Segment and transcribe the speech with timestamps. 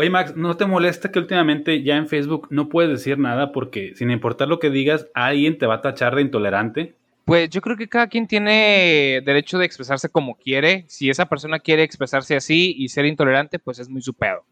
[0.00, 3.92] Oye, Max, ¿no te molesta que últimamente ya en Facebook no puedes decir nada porque
[3.96, 6.94] sin importar lo que digas, alguien te va a tachar de intolerante?
[7.26, 10.86] Pues yo creo que cada quien tiene derecho de expresarse como quiere.
[10.88, 14.42] Si esa persona quiere expresarse así y ser intolerante, pues es muy su pedo.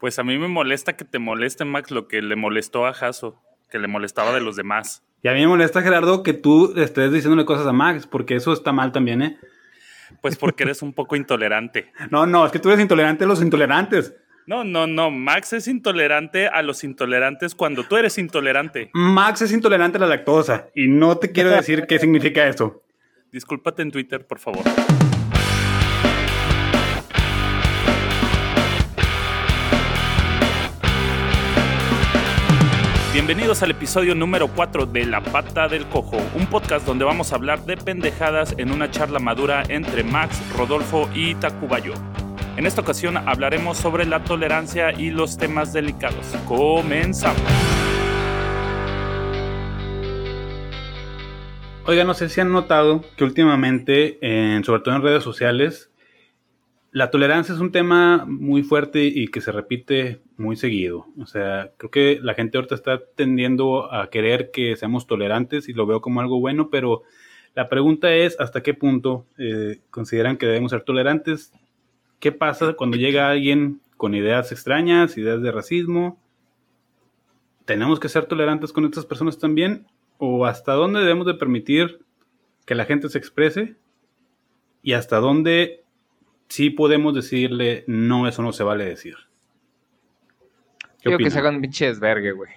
[0.00, 3.40] Pues a mí me molesta que te moleste, Max, lo que le molestó a Jaso,
[3.70, 5.04] que le molestaba de los demás.
[5.22, 8.52] Y a mí me molesta, Gerardo, que tú estés diciéndole cosas a Max, porque eso
[8.52, 9.38] está mal también, ¿eh?
[10.20, 11.92] Pues porque eres un poco intolerante.
[12.10, 14.12] No, no, es que tú eres intolerante a los intolerantes.
[14.48, 15.10] No, no, no.
[15.10, 18.90] Max es intolerante a los intolerantes cuando tú eres intolerante.
[18.94, 22.84] Max es intolerante a la lactosa y no te quiero decir qué significa eso.
[23.32, 24.62] Discúlpate en Twitter, por favor.
[33.12, 37.34] Bienvenidos al episodio número 4 de La Pata del Cojo, un podcast donde vamos a
[37.34, 41.94] hablar de pendejadas en una charla madura entre Max, Rodolfo y Tacubayo.
[42.56, 46.26] En esta ocasión hablaremos sobre la tolerancia y los temas delicados.
[46.48, 47.42] Comenzamos.
[51.84, 54.18] Oiga, no sé si han notado que últimamente,
[54.64, 55.90] sobre todo en redes sociales,
[56.92, 61.08] la tolerancia es un tema muy fuerte y que se repite muy seguido.
[61.20, 65.74] O sea, creo que la gente ahorita está tendiendo a querer que seamos tolerantes y
[65.74, 67.02] lo veo como algo bueno, pero
[67.54, 71.52] la pregunta es hasta qué punto eh, consideran que debemos ser tolerantes
[72.26, 76.20] ¿Qué pasa cuando llega alguien con ideas extrañas, ideas de racismo?
[77.64, 79.86] ¿Tenemos que ser tolerantes con estas personas también?
[80.18, 82.00] ¿O hasta dónde debemos de permitir
[82.64, 83.76] que la gente se exprese?
[84.82, 85.84] ¿Y hasta dónde
[86.48, 89.14] sí podemos decirle, no, eso no se vale decir?
[91.00, 92.50] Quiero que se hagan pinche desvergue, güey.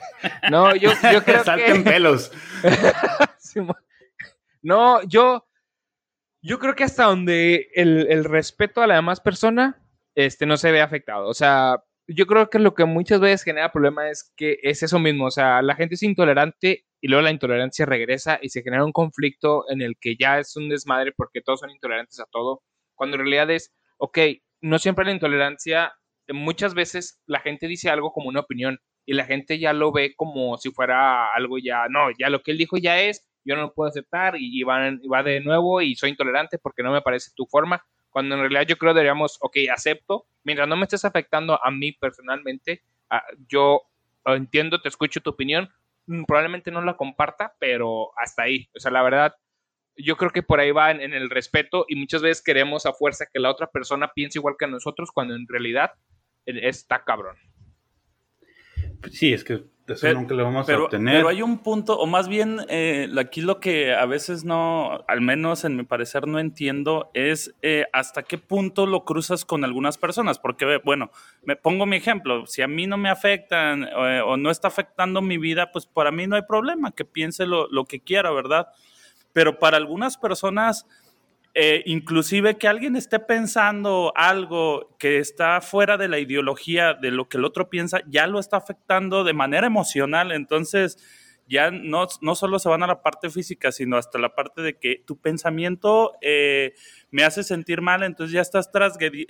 [0.50, 2.32] no, yo, yo creo Salten pelos.
[4.62, 5.46] no, yo
[6.42, 9.80] yo creo que hasta donde el, respeto a la demás persona
[10.14, 11.28] este, no se ve afectado.
[11.28, 11.76] O sea,
[12.08, 15.26] yo creo que lo que muchas veces genera problema es que es eso mismo.
[15.26, 18.92] O sea, la gente es intolerante y luego la intolerancia regresa y se genera un
[18.92, 22.62] conflicto en el que ya es un desmadre porque todos son intolerantes a todo.
[22.94, 24.18] Cuando en realidad es, ok,
[24.60, 25.92] no siempre la intolerancia,
[26.28, 30.14] muchas veces la gente dice algo como una opinión y la gente ya lo ve
[30.16, 33.62] como si fuera algo ya, no, ya lo que él dijo ya es, yo no
[33.62, 37.46] lo puedo aceptar y, va, de nuevo y soy intolerante porque no me parece tu
[37.46, 41.70] forma, cuando en realidad yo creo deberíamos, ok, acepto, mientras no me estés afectando a
[41.70, 42.82] mí personalmente,
[43.48, 43.82] yo
[44.26, 45.70] entiendo, te escucho tu opinión,
[46.06, 49.34] mm, probablemente no la comparta, pero hasta ahí, o sea, la verdad,
[49.96, 52.92] yo creo que por ahí va en, en el respeto y muchas veces queremos a
[52.94, 55.92] fuerza que la otra persona piense igual que nosotros cuando en realidad
[56.46, 57.36] eh, está cabrón.
[59.10, 61.16] Sí, es que eso nunca lo vamos a obtener.
[61.16, 65.20] Pero hay un punto, o más bien eh, aquí lo que a veces no, al
[65.20, 69.98] menos en mi parecer no entiendo, es eh, hasta qué punto lo cruzas con algunas
[69.98, 70.38] personas.
[70.38, 71.10] Porque, bueno,
[71.42, 75.22] me pongo mi ejemplo, si a mí no me afectan eh, o no está afectando
[75.22, 78.68] mi vida, pues para mí no hay problema, que piense lo, lo que quiera, ¿verdad?
[79.32, 80.86] Pero para algunas personas
[81.54, 87.28] eh, inclusive que alguien esté pensando algo que está fuera de la ideología de lo
[87.28, 90.32] que el otro piensa, ya lo está afectando de manera emocional.
[90.32, 90.96] Entonces,
[91.48, 94.78] ya no, no solo se van a la parte física, sino hasta la parte de
[94.78, 96.72] que tu pensamiento eh,
[97.10, 98.70] me hace sentir mal, entonces ya estás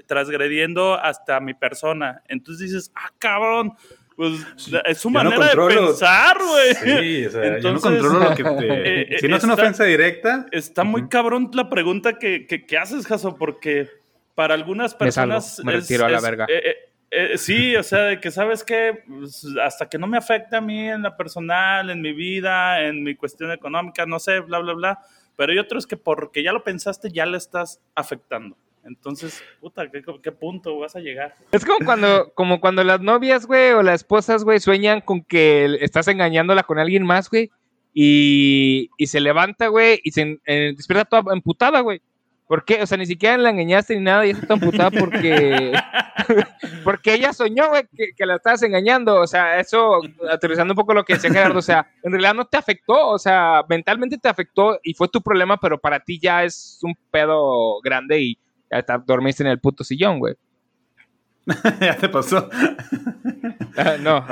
[0.06, 2.22] transgrediendo hasta mi persona.
[2.28, 3.72] Entonces dices, ah, cabrón,
[4.17, 4.47] pues
[4.87, 6.75] es su manera de pensar, güey.
[6.75, 8.50] Sí, o sea, yo no controlo lo que te.
[8.50, 10.47] Eh, eh, si no es una ofensa directa.
[10.50, 13.89] Está muy cabrón la pregunta que, que, haces, Jaso, porque
[14.34, 15.61] para algunas personas.
[15.65, 16.47] Me, retiro a la verga.
[17.15, 20.62] Eh, sí, o sea, de que sabes que pues, hasta que no me afecte a
[20.62, 24.72] mí en la personal, en mi vida, en mi cuestión económica, no sé, bla, bla,
[24.72, 24.99] bla.
[25.37, 28.56] Pero hay otros que porque ya lo pensaste, ya le estás afectando.
[28.84, 31.34] Entonces, puta, ¿qué, ¿qué, punto vas a llegar?
[31.53, 35.78] Es como cuando, como cuando las novias, güey, o las esposas, güey, sueñan con que
[35.81, 37.50] estás engañándola con alguien más, güey,
[37.94, 42.00] y, y se levanta, güey, y se eh, despierta toda emputada, güey.
[42.48, 42.82] ¿Por qué?
[42.82, 45.72] O sea, ni siquiera la engañaste ni nada y está emputada porque,
[46.84, 49.21] porque ella soñó, güey, que, que, la estabas engañando.
[49.21, 52.45] O sea, eso, aterrizando un poco lo que decía Gerardo, o sea, en realidad no
[52.45, 56.45] te afectó, o sea, mentalmente te afectó y fue tu problema, pero para ti ya
[56.45, 58.39] es un pedo grande y
[58.72, 60.34] ya dormiste en el puto sillón, güey.
[61.80, 62.48] ya te pasó.
[63.77, 64.24] Ah, no.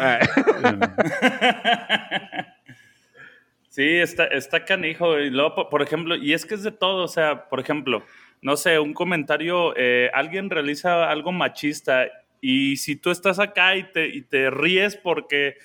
[3.68, 5.18] sí, está, está canijo.
[5.18, 8.04] Y luego, por ejemplo, y es que es de todo, o sea, por ejemplo,
[8.42, 12.06] no sé, un comentario, eh, alguien realiza algo machista
[12.40, 15.56] y si tú estás acá y te, y te ríes porque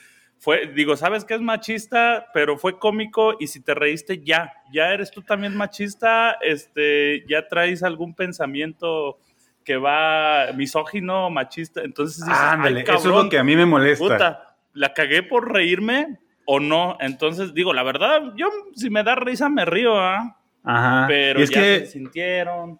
[0.45, 4.93] fue, digo, sabes que es machista, pero fue cómico y si te reíste ya, ya
[4.93, 9.17] eres tú también machista, este, ya traes algún pensamiento
[9.63, 11.81] que va misógino, machista.
[11.81, 14.03] Entonces dices, Ándale, "Ay, eso es cabrón, lo que a mí me molesta.
[14.03, 16.95] puta, la cagué por reírme o no.
[16.99, 20.37] Entonces digo, la verdad, yo si me da risa me río, ¿ah?
[20.63, 21.05] Ajá.
[21.07, 22.79] Pero y es ya que, se sintieron.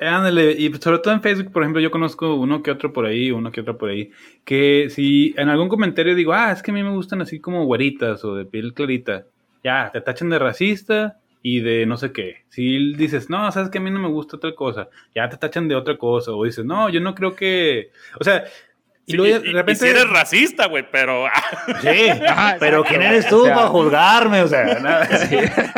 [0.00, 3.30] Ándale, y sobre todo en Facebook, por ejemplo, yo conozco uno que otro por ahí,
[3.30, 4.10] uno que otro por ahí,
[4.44, 7.64] que si en algún comentario digo, ah, es que a mí me gustan así como
[7.64, 9.24] güeritas o de piel clarita,
[9.64, 12.44] ya, te tachan de racista y de no sé qué.
[12.48, 15.66] Si dices, no, sabes que a mí no me gusta tal cosa, ya te tachan
[15.68, 17.90] de otra cosa, o dices, no, yo no creo que,
[18.20, 18.44] o sea,
[19.06, 19.80] y Sí, luego y- de y repente...
[19.80, 21.24] si eres racista, güey, pero
[21.80, 22.84] Sí, Ajá, pero.
[22.84, 24.42] ¿quién eres tú O sea- para juzgarme?
[24.42, 25.08] O sea, nada.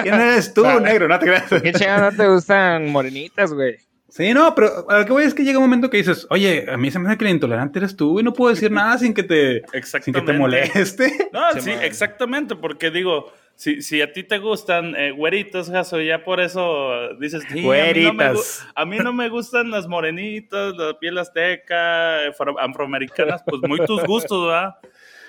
[0.02, 1.06] ¿quién eres tú, negro?
[1.06, 1.48] No te creas.
[1.62, 3.76] ¿Qué chingados no te gustan morenitas, güey?
[4.10, 6.66] Sí, no, pero a lo que voy es que llega un momento que dices, oye,
[6.68, 8.98] a mí se me hace que el intolerante eres tú y no puedo decir nada
[8.98, 9.62] sin que te,
[10.02, 11.12] sin que te moleste.
[11.32, 15.70] No, Se sí, me- exactamente, porque digo, si, si a ti te gustan eh, güeritos,
[15.70, 18.66] Jaso, ya por eso dices, "Sí, a mí no me Güeritas.
[18.74, 24.02] A mí, no me gustan las morenitas, la piel azteca, afro- afroamericanas, pues muy tus
[24.04, 24.74] gustos, ¿verdad?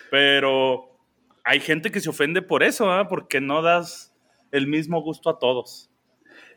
[0.10, 0.98] Pero
[1.44, 3.08] hay gente que se ofende por eso, ¿verdad?
[3.10, 4.12] Porque no das
[4.52, 5.91] el mismo gusto a todos.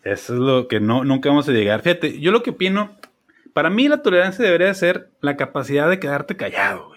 [0.04, 1.80] Eso es lo que no, nunca vamos a llegar.
[1.80, 2.96] Fíjate, yo lo que opino,
[3.54, 6.92] para mí la tolerancia debería ser la capacidad de quedarte callado.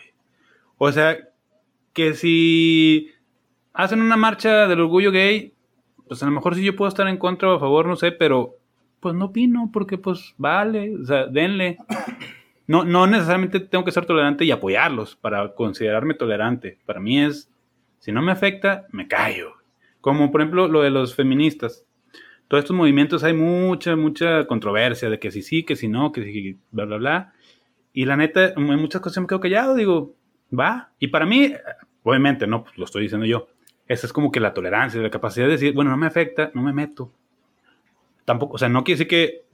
[0.77, 1.18] O sea,
[1.94, 3.12] que si
[3.74, 5.54] hacen una marcha del orgullo gay,
[6.07, 8.12] pues a lo mejor sí yo puedo estar en contra o a favor, no sé,
[8.12, 8.57] pero
[9.00, 11.77] pues no opino, porque pues vale, o sea, denle.
[12.68, 16.77] No, no necesariamente tengo que ser tolerante y apoyarlos para considerarme tolerante.
[16.86, 17.50] Para mí es,
[18.00, 19.53] si no me afecta, me callo.
[20.01, 21.87] Como por ejemplo lo de los feministas
[22.47, 26.23] todos estos movimientos hay mucha, mucha controversia de que si sí, que si no, que
[26.23, 27.33] si bla, bla, bla.
[27.94, 30.15] Y la neta, en muchas cosas me quedo callado, digo,
[30.57, 30.91] va.
[30.99, 31.53] Y para mí,
[32.03, 33.49] obviamente, no, pues lo estoy diciendo yo.
[33.88, 36.61] Esa es como que la tolerancia, la capacidad de decir, bueno, no me afecta, no
[36.61, 37.11] me meto.
[38.25, 39.45] Tampoco, o sea, no quiere decir que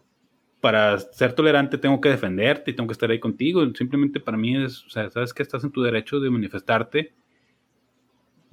[0.59, 3.63] para ser tolerante tengo que defenderte y tengo que estar ahí contigo.
[3.75, 7.13] Simplemente para mí es, o sea, sabes que estás en tu derecho de manifestarte.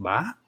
[0.04, 0.38] Va.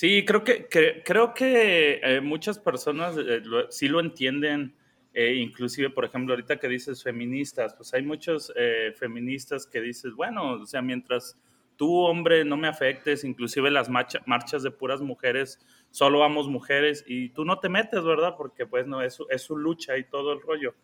[0.00, 0.66] Sí, creo que,
[1.04, 4.74] creo que eh, muchas personas eh, sí lo entienden,
[5.12, 8.50] eh, inclusive, por ejemplo, ahorita que dices feministas, pues hay muchos
[8.98, 11.36] feministas que dices, bueno, o sea, mientras
[11.76, 15.58] tú, hombre, no me afectes, inclusive las marcha- marchas de puras mujeres,
[15.90, 18.36] solo vamos mujeres, y tú no te metes, ¿verdad?
[18.38, 20.74] Porque pues no, es, es su lucha y todo el rollo.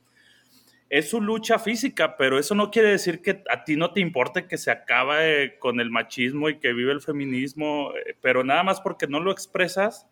[0.88, 4.46] Es su lucha física, pero eso no quiere decir que a ti no te importe
[4.46, 8.80] que se acabe con el machismo y que vive el feminismo, eh, pero nada más
[8.80, 10.06] porque no lo expresas,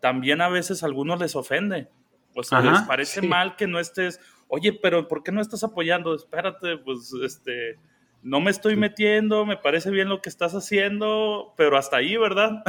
[0.00, 1.88] también a veces a algunos les ofende.
[2.34, 3.28] O sea, Ajá, les parece sí.
[3.28, 4.18] mal que no estés,
[4.48, 6.14] oye, pero ¿por qué no estás apoyando?
[6.14, 7.78] Espérate, pues este,
[8.22, 12.64] no me estoy metiendo, me parece bien lo que estás haciendo, pero hasta ahí, ¿verdad?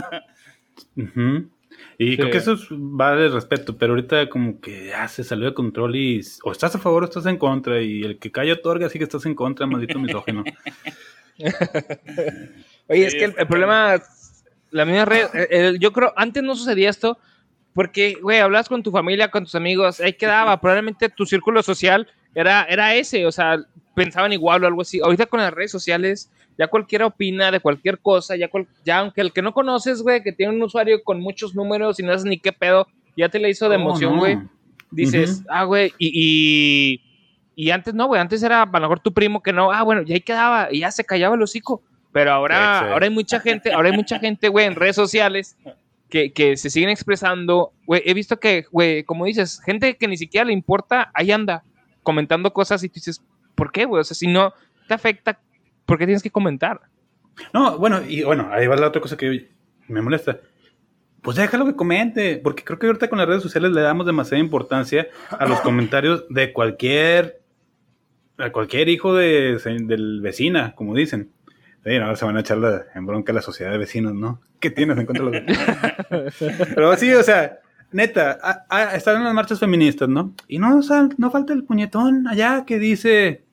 [0.98, 1.50] Ujú.
[1.98, 2.18] Y Sí.
[2.18, 5.96] creo que eso es, vale respeto, pero ahorita como que ya se salió de control
[5.96, 8.98] y o estás a favor o estás en contra y el que calla otorga, así
[8.98, 10.44] que estás en contra, maldito misógino.
[12.88, 14.02] Oye, es que el, problema,
[14.72, 17.18] la misma red, eh, el- yo creo, antes no sucedía esto,
[17.74, 22.08] porque, güey, hablas con tu familia, con tus amigos, ahí quedaba, probablemente tu círculo social
[22.34, 23.58] era, era ese, o sea,
[23.96, 25.00] pensaban igual o algo así.
[25.02, 29.22] Ahorita con las redes sociales, ya cualquiera opina de cualquier cosa, ya, cual- ya aunque
[29.22, 32.26] el que no conoces, güey, que tiene un usuario con muchos números y no sabes
[32.26, 32.88] ni qué pedo,
[33.18, 34.20] ya te le hizo de Oh, emoción, no.
[34.20, 34.38] güey.
[34.92, 35.48] Dices, Ujú.
[35.50, 37.02] ah, güey, y,
[37.56, 39.84] y, y antes no, güey, antes era a lo mejor tu primo que no, ah,
[39.84, 41.82] bueno, y ahí quedaba, y ya se callaba el hocico.
[42.12, 42.92] Pero ahora, Sí, sí.
[42.94, 45.58] ahora hay mucha gente, ahora hay mucha gente, güey, en redes sociales
[46.10, 47.74] que, que se siguen expresando.
[47.86, 51.64] Güey, he visto que, güey, como dices, gente que ni siquiera le importa, ahí anda
[52.04, 53.22] comentando cosas y tú dices,
[53.56, 54.00] ¿por qué, güey?
[54.00, 54.54] O sea, si no
[54.88, 55.40] te afecta,
[55.86, 56.82] ¿por qué tienes que comentar?
[57.54, 59.52] No, bueno, y bueno, ahí va la otra cosa que
[59.88, 60.40] me molesta.
[61.22, 64.40] Pues déjalo que comente, porque creo que ahorita con las redes sociales le damos demasiada
[64.44, 67.42] importancia a los comentarios de cualquier
[68.38, 71.32] a cualquier hijo de, del vecina, como dicen.
[71.86, 74.42] Sí, ahora se van a echar la- en bronca la sociedad de vecinos, ¿no?
[74.60, 76.34] ¿Qué tienes en contra de los
[76.76, 77.60] Pero sí, o sea,
[77.92, 80.34] neta, a- a- están en las marchas feministas, ¿no?
[80.48, 83.45] Y no, o sea, no falta el puñetón allá que dice...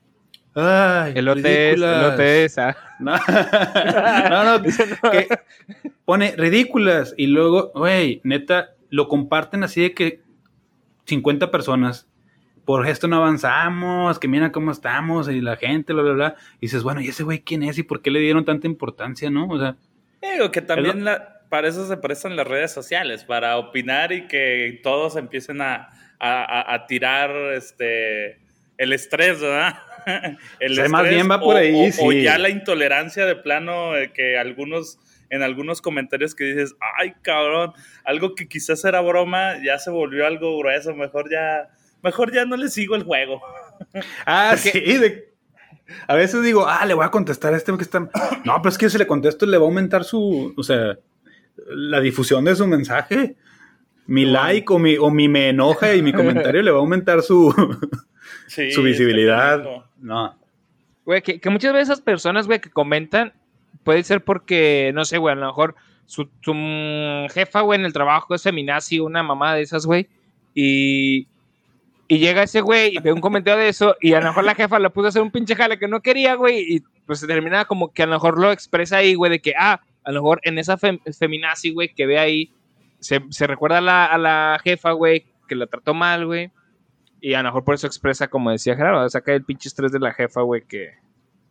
[0.55, 2.19] Ay, El OTS, ridículas".
[2.21, 2.77] el OTS, ah.
[4.31, 5.29] No, no, no, que
[6.05, 10.21] pone ridículas y luego, güey, neta, lo comparten así de que
[11.07, 12.07] 50 personas,
[12.65, 16.37] por esto no avanzamos, que mira cómo estamos y la gente, bla, bla, bla.
[16.59, 19.31] Y dices, bueno, ¿y ese güey quién es y por qué le dieron tanta importancia,
[19.31, 19.49] no?
[19.49, 19.77] O sea,
[20.21, 24.81] Digo que también la- para eso se prestan las redes sociales, para opinar y que
[24.83, 25.89] todos empiecen a,
[26.21, 28.39] a- a- a tirar este
[28.79, 29.77] el estrés, ¿verdad?
[30.61, 32.23] El Sí, más bien va o- por ahí, o, o sí.
[32.23, 34.99] ya la intolerancia de plano eh, que algunos
[35.31, 37.73] en algunos comentarios que dices, ay cabrón,
[38.05, 41.71] algo que quizás era broma ya se volvió algo grueso, mejor ya,
[42.03, 43.41] mejor ya no le sigo el juego.
[44.27, 44.71] Ah, sí,
[46.07, 47.99] a veces digo, ah, le voy a contestar a este que está.
[48.45, 50.99] No, pero es que si le contesto le va a aumentar su, o sea,
[51.67, 53.37] la difusión de su mensaje.
[54.07, 57.23] Mi like o mi, o mi me enoja y mi comentario le va a aumentar
[57.23, 57.55] su,
[58.53, 59.63] su visibilidad.
[59.99, 60.37] No.
[61.05, 63.33] Güey, que, muchas veces esas personas, güey, que comentan,
[63.83, 65.75] puede ser porque, no sé, güey, a lo mejor
[66.07, 66.29] su,
[67.33, 70.09] jefa, güey, en el trabajo es feminazi, una mamá de esas, güey,
[70.55, 71.27] y,
[72.07, 74.55] y llega ese güey y ve un comentario de eso, y a lo mejor la
[74.55, 77.27] jefa le puso a hacer un pinche jale que no quería, güey, y pues se
[77.27, 80.23] termina como que a lo mejor lo expresa ahí, güey, de que, ah, a lo
[80.23, 82.51] mejor en esa feminazi, güey, que ve ahí,
[83.01, 86.53] se, recuerda a la, a la jefa, güey, que la trató mal, güey,
[87.23, 90.01] y a lo mejor por eso expresa, como decía Gerardo, saca el pinche estrés de
[90.01, 90.91] la jefa, güey, que,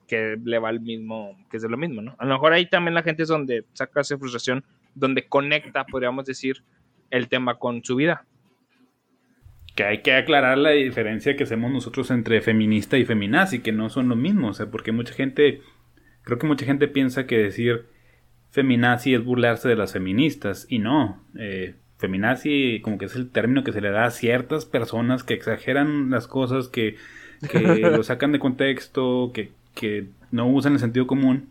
[0.06, 2.14] que le va al mismo, que es de lo mismo, ¿no?
[2.20, 6.26] A lo mejor ahí también la gente es donde saca esa frustración, donde conecta, podríamos
[6.26, 6.66] decir,
[7.10, 8.26] el tema con su vida.
[9.74, 13.88] Que hay que aclarar la diferencia que hacemos nosotros entre feminista y feminazi, que no
[13.90, 15.62] son lo mismo, o sea, porque mucha gente,
[16.24, 17.86] creo que mucha gente piensa que decir
[18.50, 23.64] feminazi es burlarse de las feministas, y no, eh, feminazi como que es el término
[23.64, 26.98] que se le da a ciertas personas que exageran las cosas, que,
[27.54, 29.52] lo sacan de contexto, que,
[30.32, 31.50] no usan el sentido común,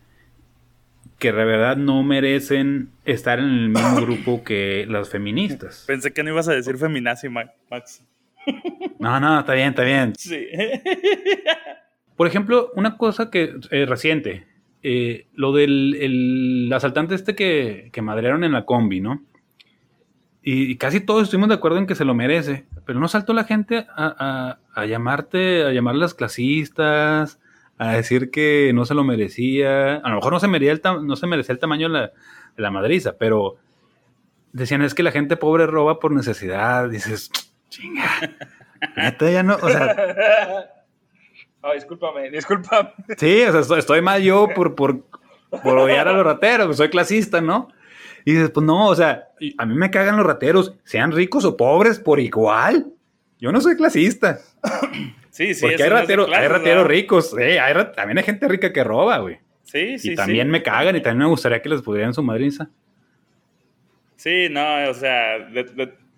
[1.19, 5.85] que de verdad no merecen estar en el mismo grupo que las feministas.
[5.87, 8.05] Pensé que no ibas a decir feminazi, Max.
[8.99, 10.15] No, no, está bien, está bien.
[10.17, 10.47] Sí.
[12.17, 14.47] Por ejemplo, una cosa que es reciente,
[14.83, 19.23] eh, lo del el asaltante este que, que madrearon en la combi, ¿no?
[20.43, 22.67] Y, casi todos estuvimos de acuerdo en que se lo merece.
[22.87, 27.39] Pero no saltó la gente a, llamarte, a llamarlas clasistas,
[27.79, 29.97] a decir que no se lo merecía.
[29.97, 32.11] A lo mejor no se merecía el, no se merecía el tamaño de
[32.57, 33.57] la, madriza, pero
[34.53, 36.89] decían es que la gente pobre roba por necesidad.
[36.89, 37.31] Dices,
[37.69, 38.09] chinga.
[38.97, 39.97] Neta ya no, o sea.
[41.63, 42.89] Oh, discúlpame, discúlpame.
[43.19, 45.05] Sí, o sea, estoy, mal yo por, por,
[45.63, 47.69] por odiar a los rateros, soy clasista, ¿no?
[48.25, 51.57] Y dices, pues no, o sea, a mí me cagan los rateros, sean ricos o
[51.57, 52.87] pobres por igual.
[53.39, 54.39] Yo no soy clasista.
[55.31, 55.61] Sí, sí.
[55.61, 59.39] Porque hay, rateros, hay rateros ricos, hay también hay gente rica que roba, güey.
[59.63, 60.13] Sí, sí.
[60.13, 62.69] Y también me cagan y también me gustaría que les pudieran su madriza.
[64.17, 65.37] Sí, no, o sea,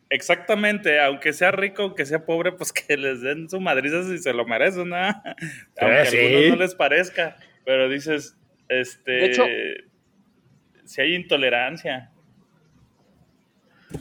[0.09, 4.33] exactamente, aunque sea rico, aunque sea pobre, pues que les den su madriza si se
[4.33, 4.97] lo merecen, ¿no?
[5.79, 7.37] Aunque a algunos no les parezca.
[7.65, 8.37] Pero dices,
[8.69, 9.13] este.
[9.13, 9.45] De hecho,
[10.93, 12.11] si hay intolerancia.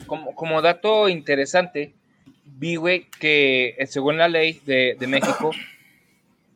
[0.07, 1.93] Como, como dato interesante,
[2.45, 5.51] vi, güey, que eh, según la ley de, México,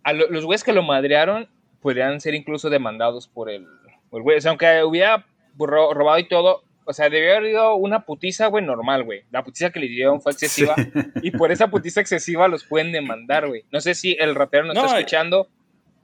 [0.04, 1.48] a los güeyes que lo madrearon
[1.82, 3.66] podrían ser incluso demandados por el,
[4.12, 4.38] güey.
[4.38, 5.26] O sea, aunque hubiera
[5.58, 9.24] robado y todo, o sea, debió haber ido una putiza, güey, normal, güey.
[9.32, 10.76] La putiza que le dieron fue excesiva.
[11.22, 13.64] Y por esa putiza excesiva los pueden demandar, güey.
[13.72, 15.48] No sé si el rapero nos está escuchando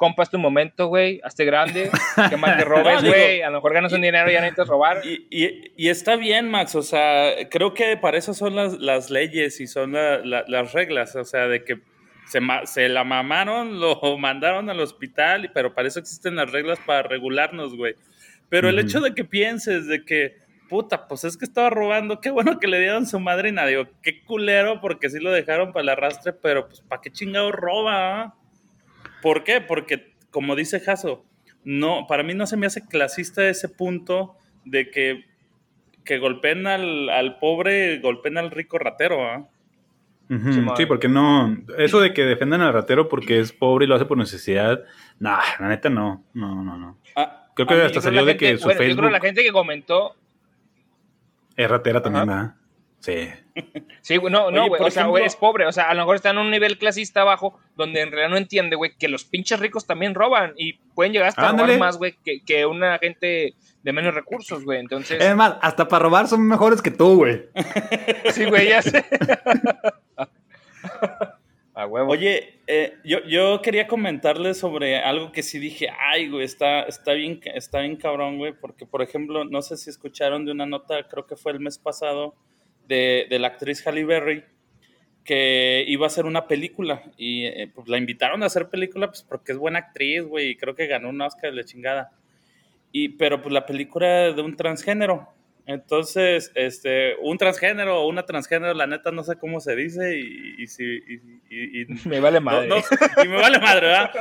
[0.01, 1.91] compas tu momento, güey, hazte grande,
[2.31, 4.99] que más te robes, güey, a lo mejor ganas un dinero y ya necesitas robar.
[5.05, 9.93] Y, está bien, Max, o sea, creo que para eso son las, leyes y son
[9.93, 11.81] las reglas, o sea, de que
[12.25, 17.03] se, se, la mamaron, lo mandaron al hospital, pero para eso existen las reglas para
[17.03, 17.93] regularnos, güey.
[18.49, 22.31] Pero el hecho de que pienses de que, puta, pues es que estaba robando, qué
[22.31, 25.89] bueno que le dieron su madrina, digo, qué culero, porque sí lo dejaron para el
[25.89, 28.35] arrastre, pero pues, ¿para qué chingado roba?
[29.21, 29.61] ¿Por qué?
[29.61, 31.25] Porque, como dice Jaso,
[31.63, 34.35] no, para mí no se me hace clasista ese punto
[34.65, 35.25] de que,
[36.03, 39.47] que golpeen al, pobre, golpeen al rico ratero, ¿ah?
[40.77, 41.57] sí, porque no.
[41.77, 44.83] Eso de que defiendan al ratero porque es pobre y lo hace por necesidad.
[45.19, 46.23] Nah, la neta no.
[46.33, 46.97] No, no, no.
[47.15, 48.87] Ah, creo que hasta salió de que su Facebook.
[48.87, 50.15] Yo creo la gente que comentó.
[51.55, 52.55] Es ratera también, ¿verdad?
[53.01, 53.29] Sí.
[54.01, 54.81] Sí, no, no, güey.
[54.81, 55.65] O sea, güey, es pobre.
[55.65, 58.37] O sea, a lo mejor está en un nivel clasista abajo donde en realidad no
[58.37, 61.97] entiende, güey, que los pinches ricos también roban y pueden llegar hasta a robar más,
[61.97, 64.79] güey, que, que, una gente de menos recursos, güey.
[64.79, 65.19] Entonces.
[65.19, 67.47] Es más, hasta para robar son mejores que tú, güey.
[68.31, 69.03] sí, güey, ya sé.
[71.73, 72.11] a huevo.
[72.11, 77.13] Oye, eh, yo, yo quería comentarles sobre algo que sí dije, ay, güey, está, está,
[77.13, 81.07] bien, está bien cabrón, güey, porque, por ejemplo, no sé si escucharon de una nota,
[81.07, 82.35] creo que fue el mes pasado
[82.87, 84.43] de, la actriz Halle Berry
[85.23, 89.23] que iba a hacer una película y eh, pues la invitaron a hacer película pues
[89.23, 92.11] porque es buena actriz, güey, y creo que ganó un Oscar de la chingada.
[92.91, 95.29] Y, pero pues la película de un transgénero.
[95.67, 100.67] Entonces, este, un transgénero o una transgénero, la neta no sé cómo se dice y,
[100.67, 100.83] si...
[101.49, 102.69] Y, me vale madre.
[103.23, 104.11] y me vale madre, ¿verdad?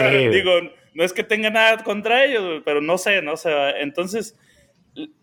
[0.30, 0.52] Digo,
[0.94, 3.50] no es que tenga nada contra ellos, pero no sé, no sé.
[3.80, 4.36] Entonces,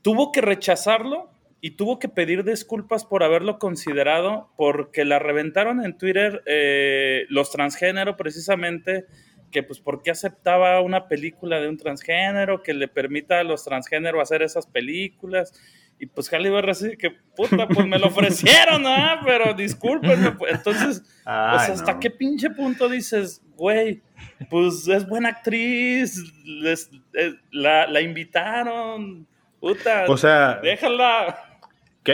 [0.01, 5.97] tuvo que rechazarlo y tuvo que pedir disculpas por haberlo considerado porque la reventaron en
[5.97, 9.05] Twitter eh, los transgénero precisamente
[9.51, 13.63] que pues por qué aceptaba una película de un transgénero que le permita a los
[13.63, 15.53] transgéneros hacer esas películas
[15.99, 19.21] y pues Halle Berry que puta pues me lo ofrecieron ¿ah?
[19.25, 20.53] pero discúlpenme pues".
[20.53, 24.03] entonces pues hasta qué pinche punto dices güey
[24.49, 29.25] pues es buena actriz eh, la, la invitaron
[29.59, 31.46] puta o sea déjala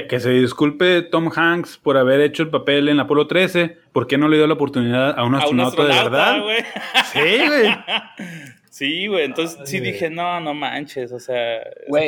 [0.02, 3.78] que, se disculpe Tom Hanks por haber hecho el papel en Apolo 13.
[3.92, 6.44] ¿Por qué no le dio la oportunidad a un astronauta, de verdad?
[7.12, 7.70] Sí, güey.
[8.74, 9.26] Sí, güey.
[9.26, 11.12] Entonces sí dije, no, no manches.
[11.12, 11.60] O sea,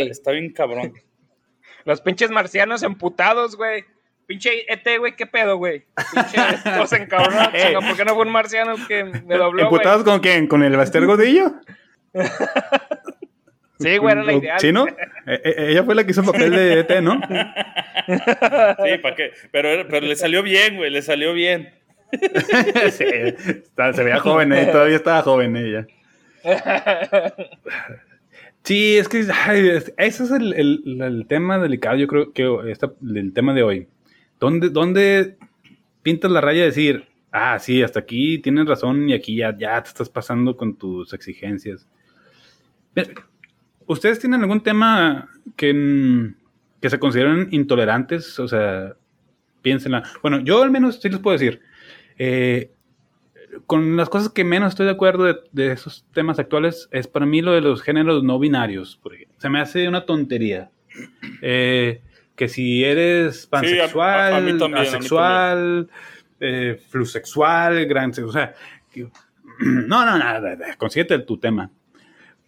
[0.09, 0.93] está, bien cabrón.
[1.85, 3.85] Los pinches marcianos emputados, güey.
[4.25, 5.85] Pinche ET, güey, ¿qué pedo, güey?
[6.11, 6.39] Pinche
[6.79, 7.53] cosa encabronados.
[7.87, 10.47] ¿Por qué no fue un marciano que me dobló, ¿Emputados con quién?
[10.47, 11.53] ¿Con el Baster Godillo?
[13.79, 14.60] Sí, güey, era la idea.
[14.60, 14.86] ¿Sí, no?
[15.27, 17.20] E, e, ella fue la que hizo el papel de ET, ¿no?
[17.20, 19.32] Sí, ¿para qué?
[19.51, 21.74] Pero, pero le salió bien, güey, le salió bien.
[22.91, 23.05] sí,
[23.94, 24.67] se veía joven, ¿eh?
[24.67, 25.88] todavía estaba joven ella.
[28.63, 33.34] Sí, es que ese es el, el, el, tema delicado, yo creo que está, el
[33.34, 33.88] tema de hoy.
[34.39, 35.38] ¿Dónde, ¿Dónde
[36.01, 39.82] pintas la raya de decir, ah, sí, hasta aquí tienes razón y aquí ya, ya
[39.84, 41.88] te estás pasando con tus exigencias?
[43.87, 46.33] ¿Ustedes tienen algún tema que,
[46.81, 48.39] que se consideren intolerantes?
[48.39, 48.95] O sea,
[49.61, 50.03] piénsenla.
[50.21, 51.61] Bueno, yo al menos sí les puedo decir.
[52.17, 52.71] Eh,
[53.67, 57.41] con las cosas que menos estoy de acuerdo de, esos temas actuales es para mí
[57.41, 58.99] lo de los géneros no binarios.
[59.01, 60.71] Porque se me hace una tontería.
[61.41, 62.01] Eh,
[62.35, 65.89] que si eres pansexual, asexual,
[66.39, 68.53] eh, flusexual, gran, o sea,
[69.59, 71.69] no, no, no, consíguete tu tema.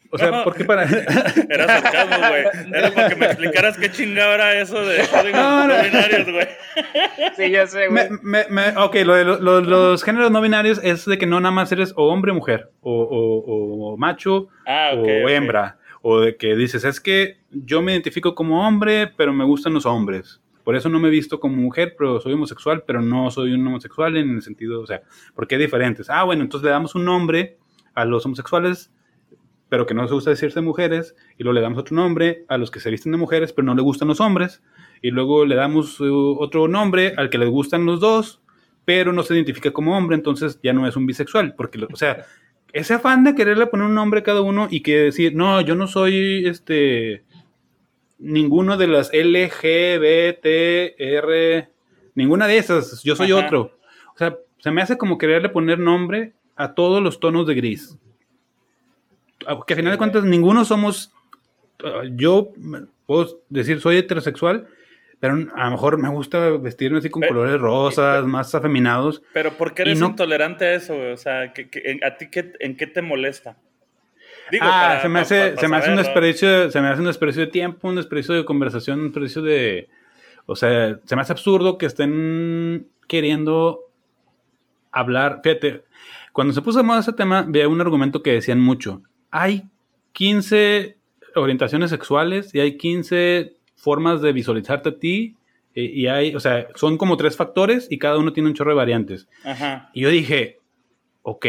[0.10, 0.84] O sea, ¿por qué para...?
[1.50, 2.44] era sarcasmo, güey.
[2.74, 6.48] Era para que me explicaras qué chingada era eso de códigos no, binarios, güey.
[7.36, 8.10] Sí, ya sé, güey.
[8.22, 11.72] Me, me, ok, lo de los géneros no binarios es de que no nada más
[11.72, 15.78] eres o hombre o mujer, o, o, o macho ah, o hembra.
[16.02, 19.86] O de que dices, es que yo me identifico como hombre, pero me gustan los
[19.86, 20.40] hombres.
[20.64, 23.66] Por eso no me he visto como mujer, pero soy homosexual, pero no soy un
[23.66, 25.02] homosexual en el sentido, o sea,
[25.34, 26.10] porque hay diferentes.
[26.10, 27.58] Ah, bueno, entonces le damos un nombre
[27.94, 28.92] a los homosexuales
[29.70, 32.72] pero que no les gusta decirse mujeres, y luego le damos otro nombre a los
[32.72, 34.64] que se visten de mujeres, pero no le gustan los hombres,
[35.02, 38.42] y luego le damos uh, otro nombre al que les gustan los dos,
[38.86, 42.26] pero no se identifica como hombre, entonces ya no es un bisexual, porque, o sea,
[42.74, 45.76] ese afán de quererle poner un nombre a cada uno y que decir, no, yo
[45.76, 47.24] no soy este
[48.20, 51.70] ninguno de las L, G, B, T, R,
[52.16, 53.78] ninguna de esas, yo soy otro.
[54.16, 58.00] O sea, se me hace como quererle poner nombre a todos los tonos de gris
[59.66, 61.14] que al final de cuentas ninguno somos,
[61.84, 62.54] ah, yo
[63.06, 64.68] puedo decir soy heterosexual,
[65.20, 69.24] pero a lo mejor me gusta vestirme así con colores rosas, más afeminados.
[69.34, 73.02] Pero ¿por qué eres intolerante a eso, O sea, ¿a ti qué, en qué te
[73.02, 73.58] molesta?
[74.62, 77.52] ah, se me hace, se me hace un desperdicio, se me hace un desperdicio de
[77.52, 79.90] tiempo, un desperdicio de conversación, un desperdicio de,
[80.46, 83.82] o sea, se me hace absurdo que estén queriendo
[84.92, 85.42] hablar.
[85.44, 85.84] Fíjate,
[86.32, 89.64] cuando se puso de moda ese tema, veía un argumento que decían mucho hay
[90.14, 90.98] 15
[91.36, 95.36] orientaciones sexuales y hay 15 formas de visualizarte a ti.
[95.74, 98.78] Y, hay, o sea, son como tres factores y cada uno tiene un chorro de
[98.78, 99.28] variantes.
[99.94, 100.60] Y yo dije,
[101.22, 101.46] ok,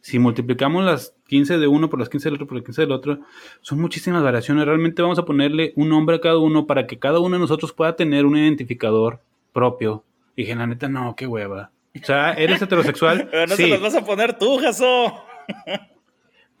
[0.00, 2.92] si multiplicamos las 15 de uno por las 15 del otro por las 15 del
[2.92, 3.18] otro,
[3.60, 4.64] son muchísimas variaciones.
[4.64, 7.72] Realmente vamos a ponerle un nombre a cada uno para que cada uno de nosotros
[7.72, 9.20] pueda tener un identificador
[9.52, 10.04] propio.
[10.36, 11.72] Y dije, la neta, no, qué hueva.
[12.00, 13.28] O sea, ¿eres heterosexual?
[13.28, 15.24] Pero no se los vas a poner tú, Jaso.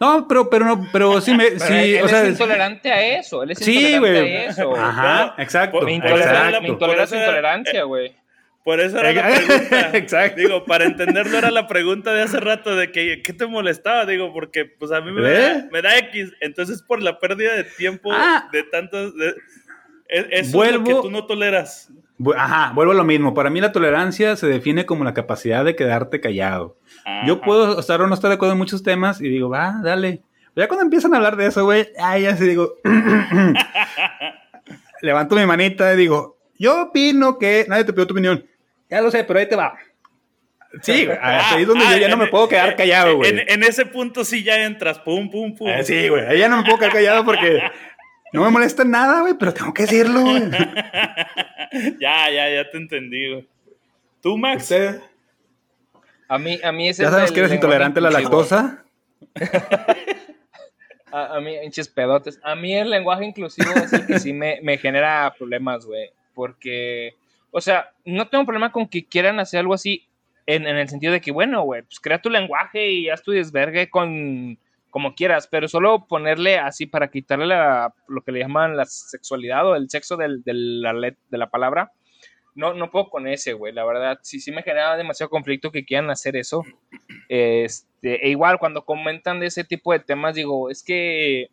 [0.02, 1.44] No, pero, pero no, pero sí me.
[1.60, 3.44] sí, él, o sea, es intolerante a eso.
[3.44, 4.76] Él es sí, intolerante a eso.
[4.76, 5.80] Ajá, exacto.
[5.82, 6.66] Me intoleras exacto.
[6.66, 8.12] intolerancia, güey.
[8.64, 9.90] Por eso era la pregunta.
[9.96, 10.40] Exacto.
[10.40, 14.32] Digo, para entenderlo era la pregunta de hace rato de que qué te molestaba, digo,
[14.32, 16.32] porque pues a mí me, da, me da, X.
[16.40, 18.48] Entonces por la pérdida de tiempo ah.
[18.52, 19.16] de tantos...
[19.16, 19.34] De,
[20.08, 21.90] es, eso es lo que tú no toleras.
[22.36, 23.34] Ajá, vuelvo a lo mismo.
[23.34, 26.76] Para mí la tolerancia se define como la capacidad de quedarte callado.
[27.26, 30.22] Yo puedo estar o no estar de acuerdo en muchos temas y digo, va, dale.
[30.54, 32.74] Pero ya cuando empiezan a hablar de eso, güey, ahí ya se digo,
[35.00, 38.44] levanto mi manita y digo, yo opino que nadie te pidió tu opinión.
[38.90, 39.74] Ya lo sé, pero ahí te va.
[40.80, 43.44] Sí, ahí es donde yo ya no me puedo quedar callado, güey.
[43.46, 45.68] En, ese punto sí ya entras, pum, pum, pum.
[45.68, 47.62] Eh, sí, güey, ahí ya no me puedo quedar callado porque
[48.32, 50.50] no me molesta nada, güey, pero tengo que decirlo, güey.
[52.00, 53.48] ya, ya, ya te entendí, güey.
[54.22, 54.72] ¿Tú, Max?
[56.28, 58.84] A mí, a mí ese ¿Ya sabes que eres intolerante a la lactosa?
[61.14, 62.40] A, a mí, hinches pedotes.
[62.42, 66.10] A mí el lenguaje inclusivo es el que sí me, me genera problemas, güey.
[66.32, 67.16] Porque,
[67.50, 70.06] o sea, no tengo problema con que quieran hacer algo así
[70.46, 73.32] en, en el sentido de que, bueno, güey, pues crea tu lenguaje y haz tu
[73.32, 74.58] desvergue con
[74.92, 79.66] como quieras, pero solo ponerle así para quitarle la, lo que le llaman la sexualidad
[79.66, 81.92] o el sexo del, la, de la palabra,
[82.54, 85.86] no, no puedo con ese, güey, la verdad, sí, sí me genera demasiado conflicto que
[85.86, 86.62] quieran hacer eso.
[87.30, 91.48] Este, e igual, cuando comentan de ese tipo de temas, digo, es que,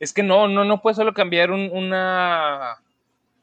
[0.00, 2.78] es que no, no, no puedes solo cambiar un, una,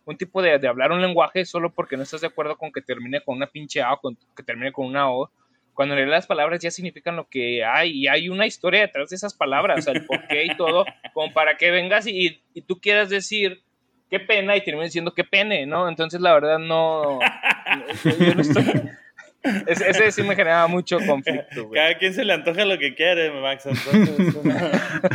[0.06, 2.82] un tipo de, de hablar un lenguaje solo porque no estás de acuerdo con que
[2.82, 5.32] termine con una pinche A o con, que termine con una O.
[5.74, 9.10] Cuando en realidad las palabras ya significan lo que hay y hay una historia detrás
[9.10, 12.62] de esas palabras, o sea, el porqué y todo, como para que vengas y, y
[12.62, 13.62] tú quieras decir
[14.10, 15.88] qué pena y termines diciendo qué pene, ¿no?
[15.88, 17.20] Entonces, la verdad, no.
[18.04, 18.90] yo- yo no estoy-
[19.68, 21.80] ese, ese sí me generaba mucho conflicto, güey.
[21.82, 23.66] Cada quien se le antoja lo que quiere, Max.
[23.66, 24.54] Entonces, no,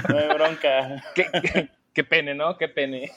[0.09, 1.05] no hay bronca.
[1.15, 2.57] ¿Qué, qué, qué pene, ¿no?
[2.59, 3.11] Qué pene.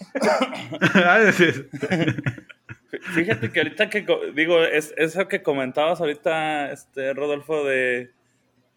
[3.14, 8.10] Fíjate que ahorita que digo, es eso que comentabas ahorita, este Rodolfo, de,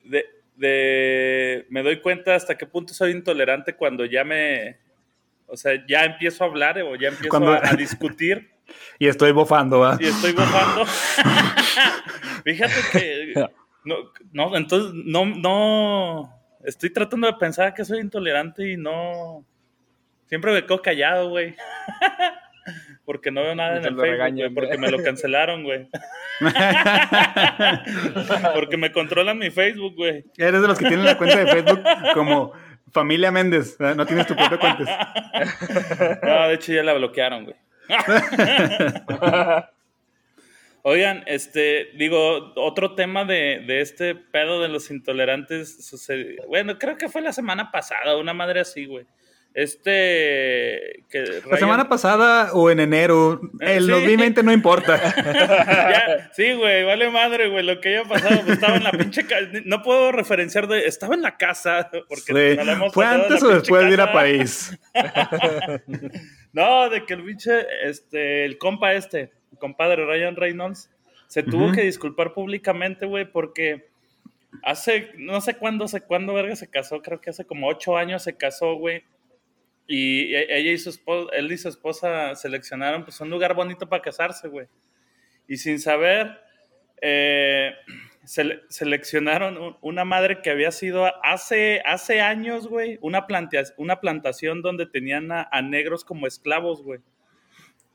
[0.04, 4.76] de, de me doy cuenta hasta qué punto soy intolerante cuando ya me,
[5.46, 8.50] o sea, ya empiezo a hablar o ya empiezo Cuando- a, a discutir
[8.98, 9.96] Y estoy bofando, ¿va?
[9.98, 10.84] y estoy bofando.
[12.44, 13.34] Fíjate que
[13.84, 13.96] no,
[14.32, 16.32] no, entonces no, no,
[16.64, 19.44] estoy tratando de pensar que soy intolerante y no,
[20.28, 21.56] siempre me quedo callado, güey.
[23.12, 24.80] Porque no veo nada Y en el Facebook, regañan, güey, porque güey.
[24.80, 25.86] me lo cancelaron, güey.
[28.54, 30.24] Porque me controlan mi Facebook, güey.
[30.38, 31.82] Eres de los que tienen la cuenta de Facebook
[32.14, 32.54] como
[32.90, 33.78] Familia Méndez.
[33.78, 35.12] No tienes tu propia cuenta.
[36.22, 37.56] No, de hecho ya la bloquearon, güey.
[40.84, 46.46] Oigan, este, digo, otro tema de, de este pedo de los intolerantes sucedió.
[46.48, 49.04] Bueno, creo que fue la semana pasada, una madre así, güey.
[49.54, 51.04] Este.
[51.10, 53.90] Que La semana pasada o en enero, el Sí.
[53.90, 54.98] 2020 no importa.
[55.92, 58.40] Ya, sí, güey, vale madre, güey, lo que haya pasado.
[58.40, 59.46] pues, estaba en la pinche casa.
[59.64, 60.86] No puedo referenciar de.
[60.86, 61.90] Estaba en la casa.
[62.08, 62.70] Porque Sí.
[62.70, 64.12] hemos ¿Fue antes o después de ir a.
[64.12, 64.78] París?
[66.52, 70.90] No, de que el pinche, este, el compa este, el compadre Ryan Reynolds,
[71.26, 73.88] se tuvo que disculpar públicamente, güey, porque
[74.62, 78.22] hace, no sé cuándo, sé cuándo verga se casó, creo que hace como ocho años
[78.22, 79.02] se casó, güey.
[79.94, 84.00] Y ella y su esposa, él y su esposa seleccionaron pues un lugar bonito para
[84.02, 84.66] casarse, güey.
[85.46, 86.40] Y sin saber,
[87.02, 87.74] eh,
[88.24, 94.00] sele- seleccionaron un- una madre que había sido hace, hace años, güey, una, plantea- una
[94.00, 97.00] plantación donde tenían a, a negros como esclavos, güey.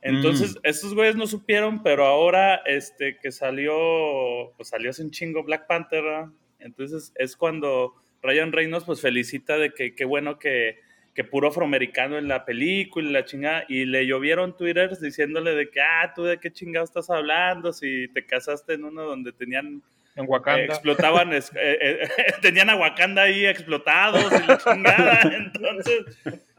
[0.01, 0.59] Entonces, Mm.
[0.63, 5.65] estos güeyes no supieron, pero ahora este, que salió, pues salió hace un chingo Black
[5.67, 6.27] Panther, ¿verdad?
[6.59, 10.79] Entonces es cuando Ryan Reynolds pues felicita de que qué bueno que,
[11.17, 15.67] que puro afroamericano en la película y la chingada, y le llovieron twitters diciéndole de
[15.71, 19.81] que, ah, tú de qué chingado estás hablando si te casaste en uno donde tenían
[20.15, 20.65] En eh, Wakanda.
[20.65, 22.07] explotaban, es- eh, eh,
[22.43, 25.21] tenían a Wakanda ahí explotados y la chingada.
[25.35, 26.05] Entonces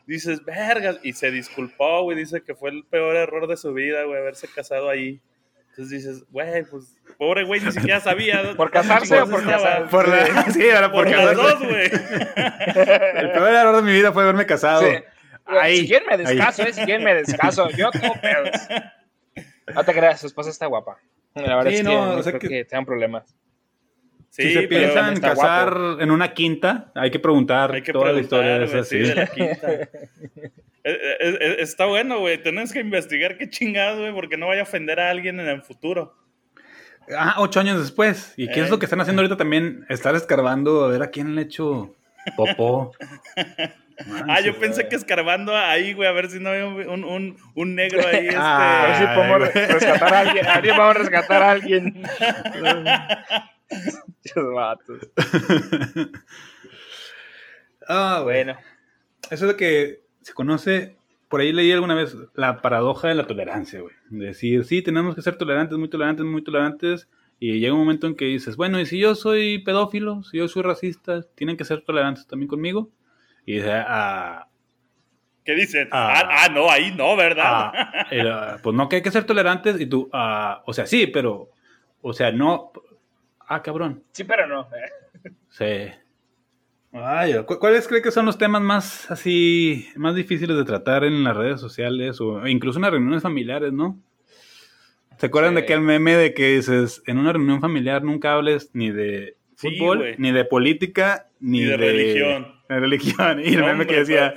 [0.08, 4.02] dices, vergas, y se disculpó, güey, dice que fue el peor error de su vida,
[4.02, 5.20] güey, haberse casado ahí.
[5.78, 8.38] Entonces dices, güey, pues, pobre güey, ni siquiera sabía.
[8.42, 9.88] dónde- ¿Por casarse o por casarse?
[9.88, 11.42] Por la, sí, ahora Por por las casarse.
[11.42, 11.84] dos, güey.
[13.14, 14.82] El peor error de mi vida fue haberme casado.
[14.82, 14.96] Sí.
[15.46, 16.24] Ahí, si quieren me ahí.
[16.36, 17.70] descaso, eh, si quieren me descaso.
[17.70, 18.50] Yo tengo pedos.
[19.74, 20.96] No te creas, su esposa está guapa.
[21.34, 22.64] La verdad Sí, es que no, no, o sea creo que- que...
[22.64, 23.36] tengan problemas.
[24.28, 26.00] Si se piensan casar guapo.
[26.00, 28.84] en una quinta, hay que preguntar Hay que toda la historia.
[28.84, 29.72] sí, de la quinta.
[30.84, 32.42] Eh, eh, eh, Está bueno, güey.
[32.42, 35.62] Tenés que investigar qué chingados, güey, porque no vaya a ofender a alguien en el
[35.62, 36.14] futuro.
[37.14, 38.32] Ah, ocho años después.
[38.36, 39.84] ¿Y qué es lo que están haciendo ahorita también?
[39.88, 41.94] Estar escarbando a ver a quién le hecho
[42.36, 42.92] popó.
[44.28, 47.74] Ah, yo pensé que escarbando ahí, güey, a ver si no había un, un, un
[47.74, 48.26] negro ahí.
[48.28, 48.36] Este...
[48.38, 49.50] Ah, A ver si podemos güey.
[49.66, 50.46] rescatar a alguien.
[50.46, 52.02] A ver si vamos a rescatar a alguien.
[54.54, 54.98] Vatos.
[57.88, 58.20] Ah.
[58.22, 58.56] Bueno,
[59.30, 60.96] Eso es lo que se conoce,
[61.28, 63.94] por ahí leí alguna vez, la paradoja de la tolerancia, güey.
[64.10, 67.08] Decir, sí, tenemos que ser tolerantes, muy tolerantes, muy tolerantes.
[67.40, 70.48] Y llega un momento en que dices, bueno, y si yo soy pedófilo, si yo
[70.48, 72.90] soy racista, tienen que ser tolerantes también conmigo.
[73.48, 74.46] Y dice, ah,
[75.42, 75.88] ¿Qué dicen?
[75.90, 76.12] Ah.
[76.22, 77.44] Ah, ah, no, ahí no, ¿verdad?
[77.46, 79.80] ah, era, pues no, que hay que ser tolerantes.
[79.80, 81.48] Y tú, ah, o sea, sí, pero,
[82.02, 82.70] o sea, no.
[83.46, 84.02] Ah, cabrón.
[84.12, 84.68] sí, pero no.
[85.48, 85.88] Sí.
[86.92, 91.24] Ay, ¿cu- ¿cuáles cree que son los temas más así, más difíciles de tratar en
[91.24, 93.98] las redes sociales o incluso en las reuniones familiares, no?
[95.16, 95.56] ¿Se acuerdan Sí.
[95.56, 100.14] de aquel meme de que dices, en una reunión familiar nunca hables ni de fútbol,
[100.18, 102.57] ni de política, ni, Ni de de, religión.
[102.68, 103.40] La religión.
[103.40, 104.34] Y el meme que decía,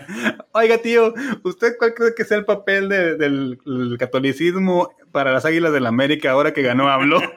[0.53, 1.13] oiga tío,
[1.43, 3.57] ¿usted cuál cree que sea el papel del,
[3.99, 7.21] catolicismo para las Águilas del la América ahora que ganó AMLO?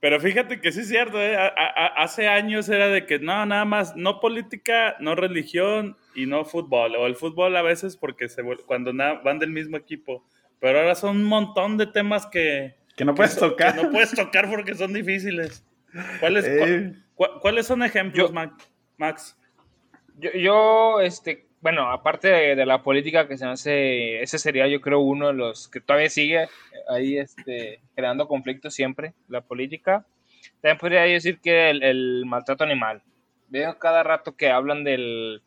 [0.00, 1.36] Pero fíjate que sí es cierto, ¿eh?
[1.96, 6.96] hace años era de que no, nada más, no política, no religión y no fútbol.
[6.96, 10.26] O el fútbol a veces porque se, cuando van del mismo equipo.
[10.58, 12.74] Pero ahora son un montón de temas que...
[12.96, 13.76] Que no puedes tocar.
[13.76, 15.64] Que no puedes tocar porque son difíciles.
[16.18, 16.94] ¿Cuáles, eh.
[17.14, 18.32] ¿Cuáles son ejemplos,
[18.98, 19.38] Max?
[20.18, 24.98] Yo, yo, este, bueno, aparte de, la política que se hace, ese sería yo creo
[24.98, 26.48] uno de los que todavía sigue
[26.88, 30.04] ahí este, creando conflictos siempre, la política.
[30.60, 33.02] También podría decir que el, maltrato animal.
[33.48, 35.42] Veo cada rato que hablan del,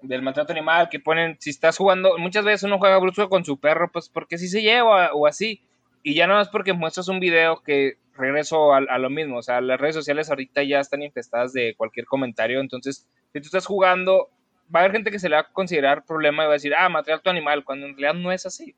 [0.00, 3.58] del maltrato animal, que ponen, si estás jugando, muchas veces uno juega bruto con su
[3.58, 5.60] perro, pues porque si se lleva o así.
[6.04, 9.42] Y ya no es porque muestras un video que regreso a, a, lo mismo, o
[9.42, 13.66] sea, las redes sociales ahorita ya están infestadas de cualquier comentario, entonces, si tú estás
[13.66, 14.28] jugando
[14.74, 16.74] va a haber gente que se le va a considerar problema y va a decir,
[16.74, 18.74] ah, maté a tu animal, cuando en realidad no es así.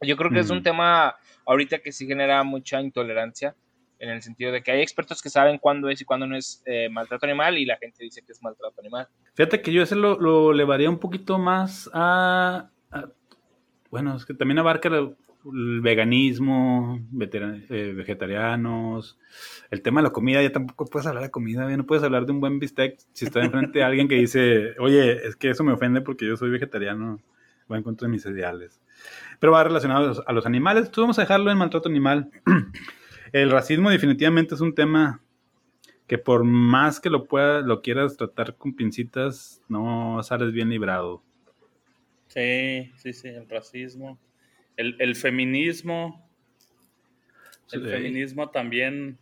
[0.00, 3.56] Yo creo que es un tema ahorita que sí genera mucha intolerancia,
[3.98, 6.62] en el sentido de que hay expertos que saben cuándo es y cuándo no es
[6.66, 9.08] eh, maltrato animal y la gente dice que es maltrato animal.
[9.34, 12.70] Fíjate que yo ese lo, lo elevaría un poquito más a,
[13.90, 14.88] bueno, es que también abarca
[15.52, 19.18] el veganismo, eh, vegetarianos,
[19.70, 22.26] el tema de la comida, ya tampoco puedes hablar de comida, ya no puedes hablar
[22.26, 25.64] de un buen bistec si está enfrente de alguien que dice, oye, es que eso
[25.64, 27.20] me ofende porque yo soy vegetariano,
[27.70, 28.80] va en contra de mis ideales.
[29.40, 32.30] Pero va relacionado a los, animales, tú vamos a dejarlo en maltrato animal.
[33.32, 35.22] el racismo definitivamente es un tema
[36.06, 41.22] que por más que lo puedas, lo quieras tratar con pincitas, no sales bien librado.
[42.28, 44.18] Sí, sí, sí, el racismo
[44.78, 46.30] el, feminismo,
[47.72, 49.18] el feminismo también,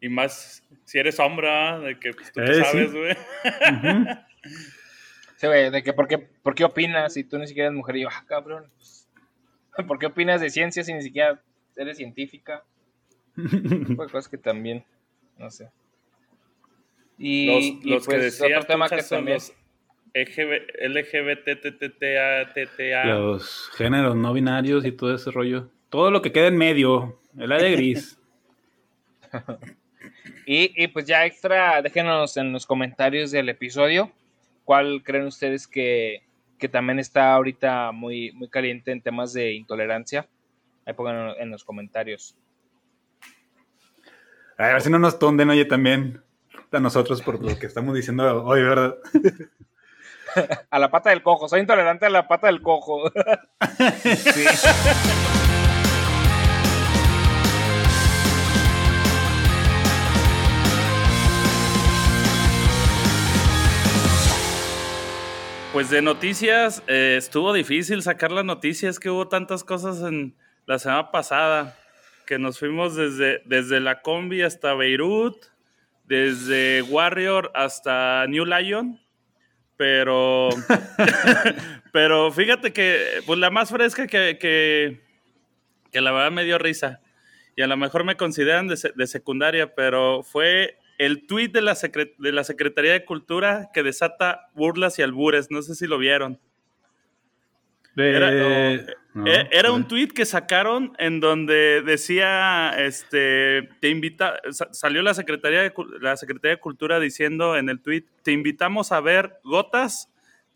[0.00, 1.48] y más si eres hombre,
[1.84, 3.14] de que pues, tú eh, sabes, güey.
[5.36, 5.46] Sí.
[5.46, 7.96] güey, de que ¿por qué, por qué opinas si tú ni siquiera eres mujer?
[7.96, 9.08] Y yo, ah, cabrón, pues,
[9.86, 11.42] ¿por qué opinas de ciencia si ni siquiera
[11.76, 12.62] eres científica?
[13.34, 14.84] pues cosas que también,
[15.38, 15.70] no sé.
[17.18, 19.36] Y, los, que pues, decías, otro tema que también...
[19.36, 19.52] Los
[20.14, 21.94] LGBTTTA.
[23.04, 25.70] Los géneros no binarios y todo ese rollo.
[25.88, 28.18] Todo lo que queda en medio, el área gris.
[30.46, 34.12] y, pues ya extra, déjenos en los comentarios del episodio
[34.64, 36.22] cuál creen ustedes que,
[36.70, 40.28] también está ahorita muy, muy caliente en temas de intolerancia.
[40.86, 42.36] Ahí pongan en los comentarios.
[44.58, 46.22] A ver si no nos tonden, oye, también
[46.70, 48.96] a nosotros por lo que estamos diciendo hoy, ¿verdad?
[50.70, 51.48] a la pata del cojo.
[51.48, 53.10] Soy intolerante a la pata del cojo.
[65.72, 70.34] Pues de noticias, eh, estuvo difícil sacar las noticias, que hubo tantas cosas en
[70.66, 71.76] la semana pasada,
[72.26, 75.36] que nos fuimos desde, desde la combi hasta Beirut,
[76.06, 78.98] desde Warrior hasta New Lion,
[79.80, 80.50] pero,
[81.92, 85.00] pero fíjate que, pues la más fresca que, que,
[85.98, 87.00] la verdad me dio risa.
[87.56, 91.78] Y a lo mejor me consideran de, secundaria, pero fue el tuit de la,
[92.18, 95.50] de la Secretaría de Cultura que desata burlas y albures.
[95.50, 96.38] No sé si lo vieron.
[97.96, 98.30] Era,
[99.26, 105.62] eh, era un tuit que sacaron en donde decía, este, te invita, salió la Secretaría
[105.62, 110.08] de, la Secretaría de Cultura diciendo en el tuit, te invitamos a ver gotas,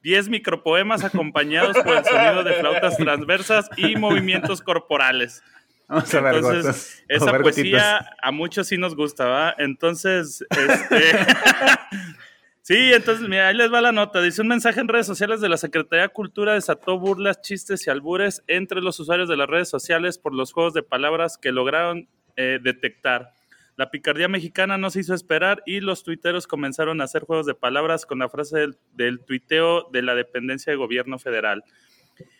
[0.02, 5.42] 10 micropoemas acompañados por el sonido de flautas transversas y movimientos corporales.
[5.88, 11.18] Vamos a ver Entonces, esa poesía a muchos sí nos gusta, Entonces, este...
[12.66, 14.22] Sí, entonces, mira, ahí les va la nota.
[14.22, 17.90] Dice un mensaje en redes sociales de la Secretaría de Cultura desató burlas, chistes y
[17.90, 22.08] albures entre los usuarios de las redes sociales por los juegos de palabras que lograron
[22.36, 23.34] eh, detectar.
[23.76, 27.54] La picardía mexicana no se hizo esperar y los tuiteros comenzaron a hacer juegos de
[27.54, 31.64] palabras con la frase del, del tuiteo de la dependencia de gobierno federal.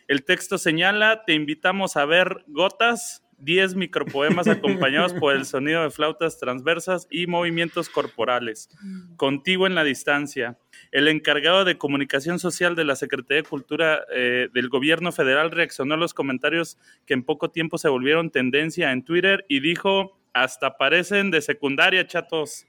[0.07, 5.89] El texto señala, te invitamos a ver gotas, 10 micropoemas acompañados por el sonido de
[5.89, 8.69] flautas transversas y movimientos corporales.
[9.17, 10.57] Contigo en la distancia.
[10.91, 15.95] El encargado de comunicación social de la Secretaría de Cultura eh, del Gobierno Federal reaccionó
[15.95, 20.77] a los comentarios que en poco tiempo se volvieron tendencia en Twitter y dijo, hasta
[20.77, 22.67] parecen de secundaria, chatos.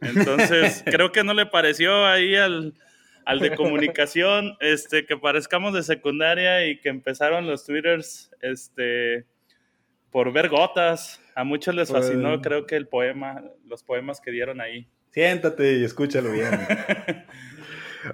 [0.00, 2.74] Entonces, creo que no le pareció ahí al,
[3.24, 9.26] al de comunicación este, que parezcamos de secundaria y que empezaron los twitters este,
[10.10, 11.20] por ver gotas.
[11.34, 14.88] A muchos les fascinó, creo que el poema, los poemas que dieron ahí.
[15.12, 16.50] Siéntate y escúchalo bien.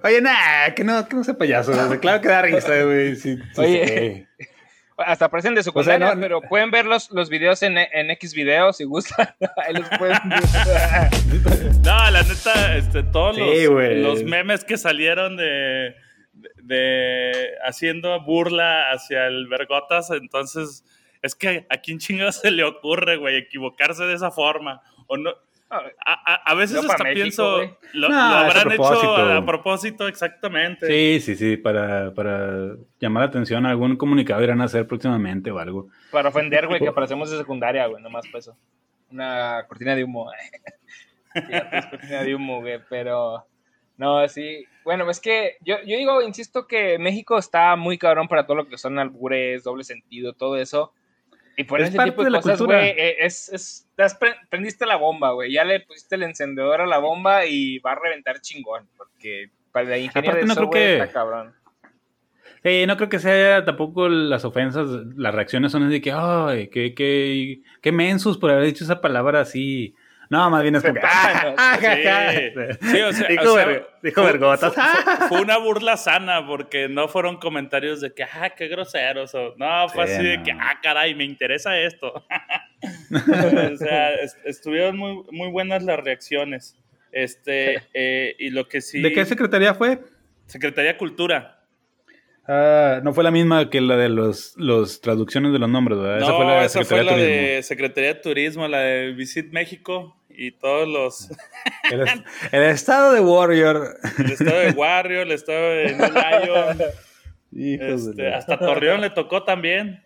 [0.02, 1.72] Oye, nada, que no, que no sea payaso.
[2.00, 3.16] Claro que da risa, güey.
[3.16, 4.26] Sí, sí, Oye.
[4.38, 4.46] sí.
[4.98, 7.76] Hasta parecen de su O sea, secundaria, no- pero pueden ver los, los videos en,
[7.76, 9.28] en X videos si gustan.
[9.66, 10.40] Ahí los pueden ver.
[11.84, 15.94] No, la neta, este, todos Sí, los, los memes que salieron de,
[16.32, 20.82] de, de haciendo burla hacia el Vergotas, entonces
[21.26, 24.80] es que a quién chingados se le ocurre, güey, equivocarse de esa forma.
[25.06, 25.30] O no,
[25.68, 27.58] a, a- a veces hasta México, pienso,
[27.92, 30.86] lo, No, lo es a habrán hecho a propósito exactamente.
[30.86, 35.50] Sí, sí, sí, para, para llamar la atención a algún comunicado irán a hacer próximamente
[35.50, 35.88] o algo.
[36.12, 38.56] Para ofender, güey, que parecemos de secundaria, güey, nomás por eso.
[39.10, 40.30] Una cortina de humo.
[41.90, 43.44] Cortina de humo, güey, pero...
[43.98, 44.64] No, sí.
[44.84, 48.68] Bueno, es que yo, yo digo, insisto que México está muy cabrón para todo lo
[48.68, 50.92] que son albures, doble sentido, todo eso.
[51.56, 53.88] Y por Es ese parte tipo de, de cosas, güey, eh, es, es,
[54.50, 55.52] prendiste la bomba, güey.
[55.52, 58.86] Ya le pusiste el encendedor a la bomba y va a reventar chingón.
[58.96, 61.54] Porque para la ingeniería Aparte, de no eso, creo que- está cabrón.
[62.62, 66.94] Sí, no creo que sea tampoco las ofensas, las reacciones son de que, ay, qué,
[66.94, 69.94] qué, qué mensos por haber dicho esa palabra así.
[70.30, 71.54] No, más bien es como, que, Pretápanos.
[71.58, 72.32] ah, ja, ja.
[72.32, 72.50] Sí.
[72.90, 74.74] Sí, o sea, dijo, o sea, ver- dijo fue- vergotas.
[74.74, 79.34] Fue, fue una burla sana porque no fueron comentarios de que, ah, qué groseros.
[79.34, 82.24] O, no, fue Sí, así de que, ah, caray, me interesa esto.
[83.72, 86.76] o sea, est- estuvieron muy, muy buenas las reacciones.
[87.12, 89.00] Este, eh, y lo que sí.
[89.02, 90.00] ¿De qué secretaría fue?
[90.46, 91.55] Secretaría de Cultura.
[92.48, 96.20] Ah, no fue la misma que la de los, los traducciones de los nombres, ¿verdad?
[96.20, 97.32] No, esa fue la, Turismo.
[97.32, 101.28] de Secretaría de Turismo, la de Visit México y todos los.
[101.90, 103.96] El, es- el estado de Warrior.
[104.18, 106.78] El estado de Warrior, el estado de Lion.
[107.52, 110.02] Hijos este, hasta Torreón le tocó también.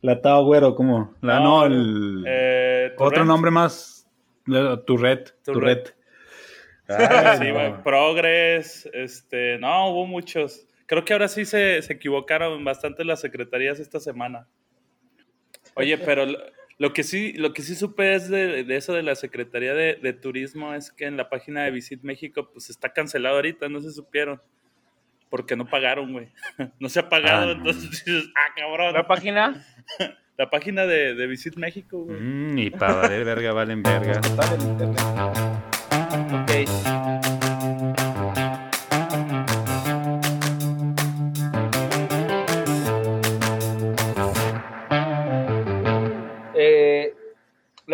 [0.00, 1.14] La Tao Güero, ¿cómo?
[1.22, 2.24] La, no, el...
[2.26, 4.06] eh, otro nombre más.
[4.46, 5.34] Tourette.
[5.44, 5.94] Tourette.
[6.86, 7.38] Tourette.
[7.38, 7.82] Sí, no.
[7.82, 10.66] Progress, este, no, hubo muchos.
[10.86, 14.46] Creo que ahora sí se, se equivocaron bastante las secretarías esta semana.
[15.74, 16.38] Oye, pero lo,
[16.78, 19.94] lo que sí, lo que sí supe es de, de eso de la Secretaría de,
[19.94, 23.80] de Turismo es que en la página de Visit México pues está cancelado ahorita, no
[23.80, 24.40] se supieron.
[25.30, 26.28] Porque no pagaron, güey.
[26.78, 27.52] No se ha pagado, Ah, no.
[27.52, 28.92] entonces dices, ah, cabrón.
[28.94, 29.64] La página
[30.36, 32.18] La página de, de Visit México, güey.
[32.20, 34.20] Mm, y para valer verga, valen verga.
[34.20, 35.00] está en el internet.
[36.34, 37.33] Ok.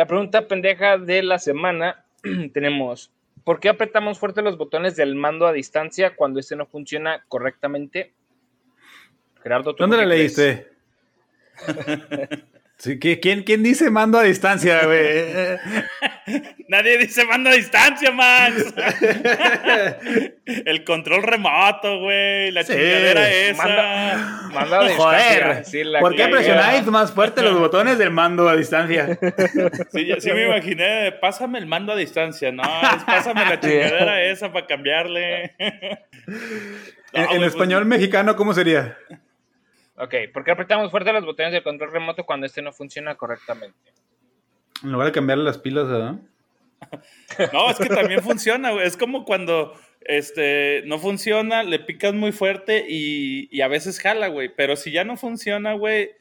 [0.01, 2.07] La pregunta pendeja de la semana
[2.55, 3.13] tenemos:
[3.45, 8.15] ¿Por qué apretamos fuerte los botones del mando a distancia cuando este no funciona correctamente?
[9.43, 10.69] Gerardo, ¿tú ¿Dónde la leíste?
[12.83, 15.27] Sí, ¿qui- ¿quién, ¿Quién dice mando a distancia, güey?
[16.69, 18.73] Nadie dice mando a distancia, Max.
[20.47, 22.51] El control remoto, güey.
[22.53, 23.63] La Sí, chingadera esa.
[23.63, 28.11] Manda, manda a distancia, Joder, sí, la ¿por qué presionáis más fuerte los botones del
[28.13, 29.19] mando a distancia?
[29.93, 32.51] Sí, ya- sí me imaginé, pásame el mando a distancia.
[32.51, 35.55] No, es pásame la chingadera esa para cambiarle.
[37.13, 38.97] En, español pues, mexicano, ¿cómo sería?
[40.03, 43.77] Ok, ¿por qué apretamos fuerte los botones del control remoto cuando este no funciona correctamente?
[44.83, 46.17] En lugar de cambiarle las pilas, ¿verdad?
[47.53, 48.87] No, es que también funciona, güey.
[48.87, 54.29] Es como cuando este, no funciona, le picas muy fuerte y, y a veces jala,
[54.29, 54.51] güey.
[54.57, 56.13] Pero si ya no funciona, güey,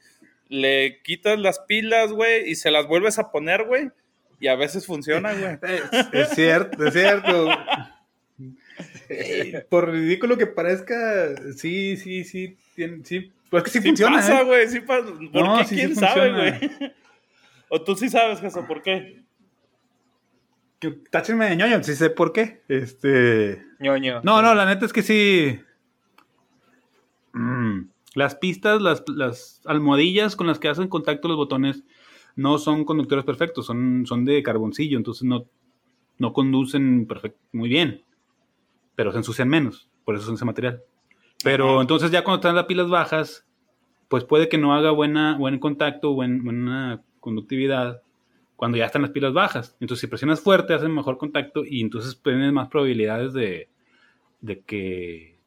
[0.48, 3.88] le quitas las pilas, güey, y se las vuelves a poner, güey.
[4.38, 5.58] Y a veces funciona, güey.
[5.62, 7.48] Es, es cierto, es cierto.
[9.08, 13.32] Eh, Por ridículo que parezca, sí, sí, sí, tien- sí.
[13.50, 14.44] Pues que sí, Sí funciona, pasa, ¿eh?
[14.44, 14.68] güey.
[14.68, 15.06] Sí pasa.
[15.32, 15.64] ¿Por No, qué?
[15.64, 16.92] sí, sí ¿Quién sabe, güey?
[17.72, 19.22] O tú sí sabes, Jesús, ¿por qué?
[20.80, 22.62] Que- Táchenme de ñoño, sí sé por qué.
[22.68, 23.64] Este...
[23.78, 24.22] ñoño.
[24.24, 25.60] No, no, la neta es que sí.
[27.32, 27.82] Mm,
[28.14, 31.84] Las pistas, las, las almohadillas con las que hacen contacto los botones
[32.34, 35.44] no son conductores perfectos, son, son de carboncillo, entonces no,
[36.18, 38.02] no conducen perfect- muy bien,
[38.96, 40.82] pero se ensucian menos, por eso son ese material.
[41.44, 41.80] Pero Ajá.
[41.82, 43.46] entonces ya cuando están las pilas bajas,
[44.08, 48.02] pues puede que no haga buena, buen contacto, buen- buena conductividad
[48.56, 49.76] cuando ya están las pilas bajas.
[49.80, 53.68] Entonces si presionas fuerte, hacen mejor contacto y entonces tienes más probabilidades de,
[54.40, 55.38] de que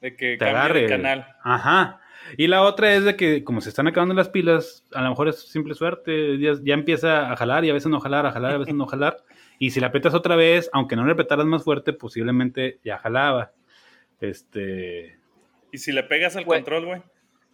[0.00, 0.82] De que te agarre.
[0.82, 1.26] de canal.
[1.42, 2.00] Ajá.
[2.38, 5.28] Y la otra es de que como se están acabando las pilas, a lo mejor
[5.28, 8.52] es simple suerte, ya, ya empieza a jalar y a veces no jalar, a jalar,
[8.54, 9.18] a veces no jalar.
[9.58, 13.52] Y si la aprietas otra vez, aunque no le apretaras más fuerte, posiblemente ya jalaba.
[14.20, 15.18] Este...
[15.72, 17.02] Y si le pegas al control, güey.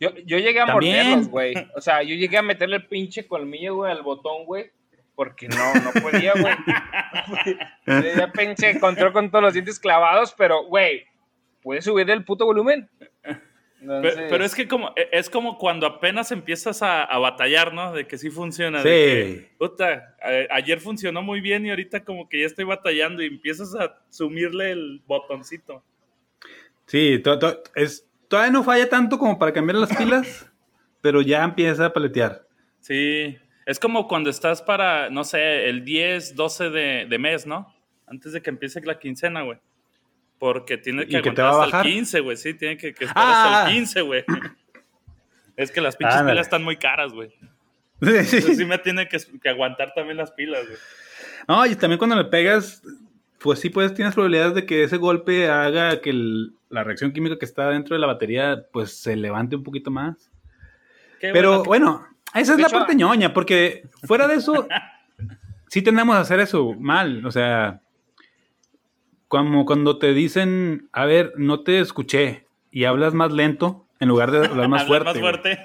[0.00, 1.06] Yo, yo llegué a También.
[1.06, 1.54] morderlos, güey.
[1.74, 4.70] O sea, yo llegué a meterle el pinche colmillo, güey, al botón, güey.
[5.14, 6.54] porque no, no podía, güey.
[8.16, 11.04] ya pensé, control con todos los dientes clavados, pero, güey,
[11.62, 12.88] ¿puedes subir el puto volumen?
[13.80, 17.92] Pero, es que como, e, es como cuando apenas empiezas a, batallar, ¿no?
[17.92, 18.82] De que sí funciona.
[18.82, 18.88] Sí.
[18.88, 20.16] De puta,
[20.50, 24.72] ayer funcionó muy bien y ahorita como que ya estoy batallando y empiezas a sumirle
[24.72, 25.84] el botoncito.
[26.86, 27.22] Sí,
[27.74, 30.50] es, todavía no falla tanto como para cambiar las pilas,
[31.00, 32.46] pero ya empieza a paletear.
[32.80, 37.74] Sí, es como cuando estás para, no sé, el 10, 12 de, de mes, ¿no?
[38.06, 39.58] Antes de que empiece la quincena, güey.
[40.38, 42.36] Porque tiene que aguantar hasta el 15, güey.
[42.36, 44.02] Sí, tiene que, esperar hasta el 15, ah.
[44.02, 44.24] güey.
[45.56, 47.32] es que las pinches pilas están muy caras, güey.
[48.00, 48.64] Sí, sí.
[48.64, 49.18] me tiene que,
[49.48, 50.78] aguantar también las pilas, güey.
[51.48, 52.80] No, y también cuando le pegas,
[53.38, 56.12] pues sí, pues tienes probabilidades de que ese golpe haga que
[56.70, 60.30] la reacción química que está dentro de la batería, pues se levante un poquito más.
[61.20, 64.66] Pero bueno, esa es la parte ñoña, porque fuera de eso,
[65.68, 67.24] sí tenemos que hacer eso mal.
[67.24, 67.80] O sea,
[69.28, 74.30] como cuando te dicen, a ver, no te escuché y hablas más lento en lugar
[74.30, 75.04] de hablar más fuerte.
[75.04, 75.58] más fuerte.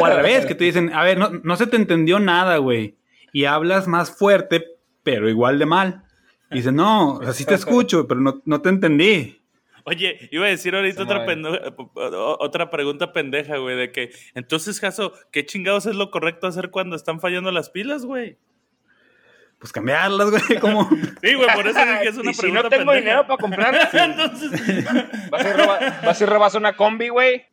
[0.00, 2.96] o, al revés, que te dicen, a ver, no, no se te entendió nada, güey.
[3.32, 4.64] Y hablas más fuerte,
[5.02, 6.04] pero igual de mal.
[6.50, 9.40] Y dices, no, así te escucho, pero no, no te entendí.
[9.84, 11.24] Oye, iba a decir ahorita otra,
[12.38, 16.96] otra pregunta pendeja, güey, de que, entonces, Jaso, ¿qué chingados es lo correcto hacer cuando
[16.96, 18.36] están fallando las pilas, güey?
[19.58, 20.88] pues cambiarlas, güey, como...
[21.20, 23.92] Sí, güey, por eso dije que es una ¿Y si no tengo dinero para comprarlas,
[23.94, 24.84] entonces...
[25.30, 25.56] ¿Vas a, ir
[26.04, 27.46] ¿Vas a robar una combi, güey?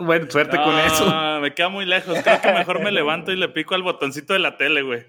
[0.00, 1.40] bueno, suerte con eso.
[1.40, 2.18] me queda muy lejos.
[2.22, 5.04] Creo que mejor me levanto y le pico al botoncito de la tele, güey.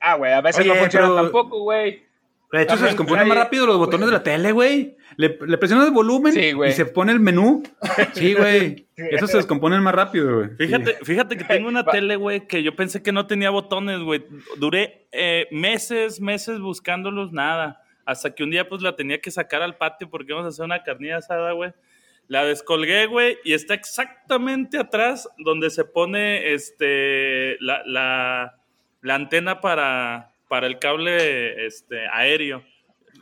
[0.00, 2.06] Ah, güey, a veces no funciona tampoco, güey.
[2.52, 4.96] De hecho, se descomponen más rápido los botones de la tele, güey.
[5.16, 7.62] Le, le, presionas el volumen y se pone el menú.
[8.14, 8.86] Sí, güey.
[8.96, 10.50] Eso se descomponen más rápido, güey.
[10.56, 14.24] Fíjate, fíjate que tengo una tele, güey, que yo pensé que no tenía botones, güey.
[14.58, 17.82] Duré eh, meses, meses buscándolos, nada.
[18.04, 20.64] Hasta que un día, pues, la tenía que sacar al patio porque íbamos a hacer
[20.64, 21.72] una carnilla asada, güey.
[22.28, 28.58] La descolgué, güey, y está exactamente atrás donde se pone este, la, la,
[29.06, 32.62] la antena para, para el cable este, aéreo.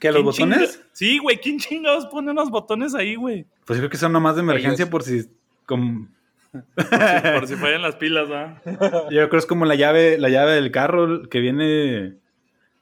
[0.01, 0.83] ¿Qué, los botones?
[0.93, 3.47] Sí, güey, ¿quién chingados pone unos botones ahí, güey?
[3.67, 5.29] Pues yo creo que son nomás de emergencia por si...
[5.67, 6.09] Como...
[6.75, 8.61] por, si, fallan las pilas, ¿ah?
[8.65, 12.15] Yo creo que es como la llave, la llave del carro que viene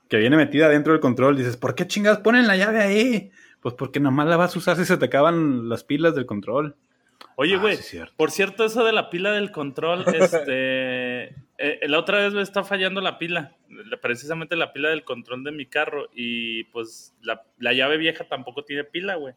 [0.08, 1.38] que viene metida dentro del control.
[1.38, 3.30] Dices, ¿por qué chingados ponen la llave ahí?
[3.62, 6.76] Pues porque nomás la vas a usar si se te acaban las pilas del control.
[7.36, 7.78] Oye, ah, güey,
[8.16, 12.64] por cierto, eso de la pila del control, este, eh, la otra vez me está
[12.64, 13.56] fallando la pila,
[14.00, 18.84] precisamente la pila del control de mi carro y pues la, llave vieja tampoco tiene
[18.84, 19.34] pila, güey.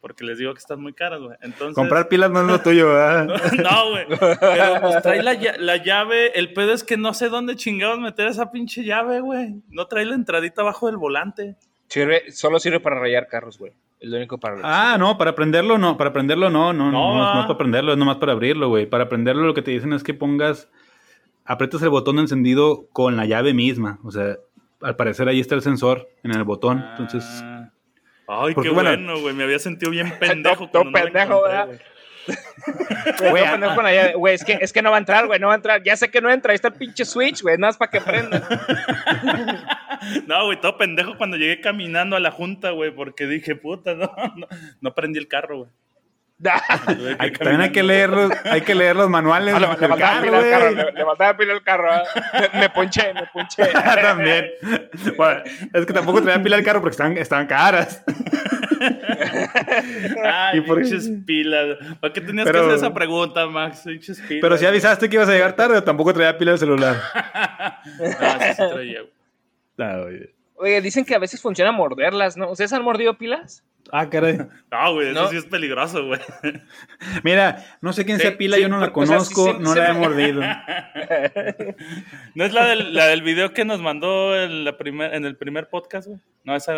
[0.00, 1.36] Porque les digo que están muy caras, güey.
[1.42, 1.74] Entonces...
[1.74, 3.26] Comprar pilas no es lo tuyo, ¿verdad?
[3.62, 4.06] no, güey.
[4.08, 6.32] Pero pues trae la, la, llave.
[6.38, 9.62] El pedo es que no sé dónde chingados meter esa pinche llave, güey.
[9.68, 11.58] No trae la entradita abajo del volante.
[11.90, 13.72] Sirve, solo sirve para rayar carros, güey.
[13.98, 14.60] Es lo único para.
[14.62, 15.96] Ah, no, para prenderlo no.
[15.96, 16.72] Para prenderlo no.
[16.72, 18.86] No, no, no, no es para prenderlo, es nomás para abrirlo, güey.
[18.86, 20.70] Para prenderlo lo que te dicen es que pongas
[21.44, 23.98] aprietas el botón de encendido con la llave misma.
[24.04, 24.36] O sea,
[24.80, 26.84] al parecer ahí está el sensor en el botón.
[26.92, 27.24] Entonces.
[27.42, 27.70] Ah.
[28.28, 29.34] Ay, qué bueno, güey.
[29.34, 30.68] Me había sentido bien pendejo.
[30.72, 31.80] Todo pendejo, güey.
[34.16, 35.82] Güey, es que, es que no va a entrar, güey, no va a entrar.
[35.82, 38.00] Ya sé que no entra, ahí está el pinche switch, güey, nada más para que
[38.00, 38.46] prenda.
[40.26, 44.12] no, güey, todo pendejo cuando llegué caminando a la junta, güey, porque dije, puta, no,
[44.36, 44.46] no,
[44.80, 45.70] no prendí el carro, güey.
[47.18, 50.70] hay, también hay que leer los, hay que leer los manuales ah, le, carro, carro,
[50.70, 51.94] le, faltaba pila al carro.
[51.94, 52.48] ¿eh?
[52.54, 53.66] Me, ponché, me ponché.
[54.02, 54.50] también.
[55.16, 58.02] Bueno, es que tampoco traía pila al carro porque estaban, estaban caras.
[60.24, 61.76] Ay, pinches pilas.
[62.00, 63.82] ¿Para qué tenías que hacer esa pregunta, Max?
[63.84, 64.22] Pilas.
[64.28, 66.96] Pero si avisaste que ibas a llegar tarde, o tampoco traía pila el celular.
[67.98, 69.00] no, sí, sí traía.
[69.76, 70.39] No, oye.
[70.60, 72.50] Oye, dicen que a veces funciona morderlas, ¿no?
[72.50, 73.64] ¿Ustedes han mordido pilas?
[73.92, 74.38] Ah, caray.
[74.70, 76.20] No, güey, eso sí es peligroso, güey.
[77.24, 80.42] Mira, no sé quién sea Pila, yo no la conozco, no la he mordido.
[82.34, 85.36] ¿No es la del, la del video que nos mandó en, la primer, en el
[85.36, 86.20] primer podcast, güey?
[86.44, 86.72] No, esa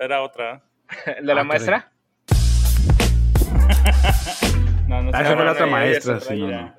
[0.00, 0.62] era, otra.
[1.06, 1.90] ¿El de la ah, maestra?
[4.86, 5.16] no, no sé.
[5.16, 6.36] Ah, esa fue la otra maestra, sí.
[6.36, 6.74] No,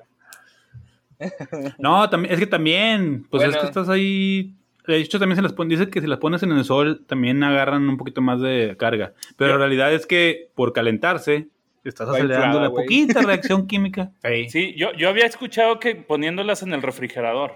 [1.78, 2.10] no.
[2.10, 4.54] también, es que también, pues es que estás ahí
[4.86, 7.42] de hecho, también se las pone, dice que si las pones en el sol también
[7.42, 9.14] agarran un poquito más de carga.
[9.36, 11.48] Pero la realidad es que por calentarse,
[11.84, 14.12] estás acelerando la poquita reacción química.
[14.48, 17.52] Sí, yo, yo había escuchado que poniéndolas en el refrigerador.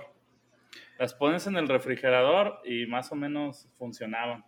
[0.99, 4.45] Las pones en el refrigerador y más o menos funcionaban.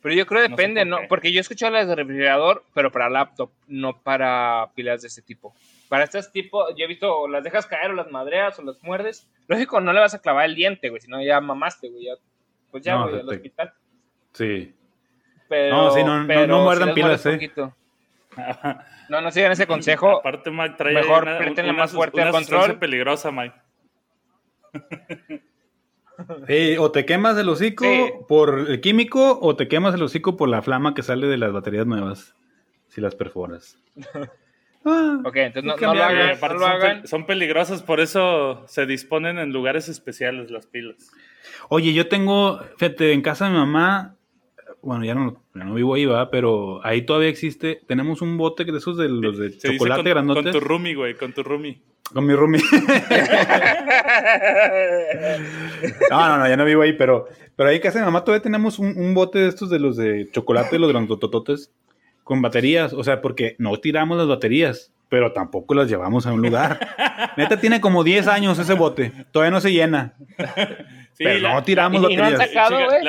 [0.00, 0.98] Pero yo creo que depende, ¿no?
[1.08, 5.22] Porque yo he escuchado las de refrigerador, pero para laptop, no para pilas de este
[5.22, 5.54] tipo.
[5.88, 8.82] Para estos tipos, yo he visto, o las dejas caer o las madreas o las
[8.82, 9.28] muerdes.
[9.46, 12.04] Lógico, no le vas a clavar el diente, güey, si no ya mamaste, güey.
[12.04, 12.12] Ya,
[12.70, 13.72] pues ya, No, güey, al hospital.
[14.32, 14.74] Sí.
[15.48, 17.32] Pero, No, sí, no- no- pero no sí muerdan pilas, eh.
[17.32, 17.74] poquito.
[19.08, 20.18] No, no sigan ese consejo.
[20.18, 22.78] Aparte, Mike trae Mejor una, una más fuerte una al control.
[22.78, 23.54] peligrosa, Mike.
[26.48, 28.10] Sí, o te quemas el hocico Sí.
[28.26, 31.52] por el químico o te quemas el hocico por la flama que sale de las
[31.52, 32.34] baterías nuevas,
[32.88, 33.78] si las perforas.
[34.90, 37.02] Ah, Ok, entonces no, lo hagan, aparte no lo son, hagan.
[37.02, 41.10] pe- son peligrosas, por eso se disponen en lugares especiales las pilas.
[41.68, 44.16] Oye, yo tengo, fíjate, en casa de mi mamá,
[44.82, 48.64] bueno, ya no, ya no vivo ahí, va, pero ahí todavía existe, tenemos un bote
[48.64, 50.42] de esos de los de Se chocolate con, grandotes.
[50.44, 51.80] con tu roomie, güey, con tu roomie.
[52.12, 52.62] Con mi roomie.
[56.10, 57.26] no, no, no, ya no vivo ahí, pero,
[57.56, 59.78] pero ahí en casa de mi mamá todavía tenemos un, un bote de estos de
[59.78, 61.70] los de chocolate, los grandotototes,
[62.28, 62.92] con baterías.
[62.92, 66.78] O sea, porque no tiramos las baterías, pero tampoco las llevamos a un lugar.
[67.38, 69.12] Neta, tiene como 10 años ese bote.
[69.32, 70.14] Todavía no se llena.
[71.14, 72.68] Sí, pero la- no tiramos y- y no han baterías.
[72.68, 73.04] sacado, güey.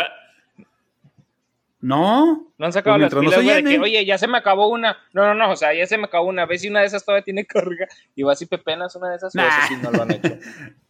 [1.82, 2.48] No.
[2.58, 4.68] No han sacado Pues las no pilas, güey, de que, oye, ya se me acabó
[4.68, 4.98] una.
[5.14, 6.44] No, no, no, o sea, ya se me acabó una.
[6.44, 7.88] A ver si una de esas todavía tiene carga.
[8.16, 9.34] Y vas y pepenas una de esas.
[9.36, 9.48] Nah.
[9.48, 10.30] eso sí no lo han hecho.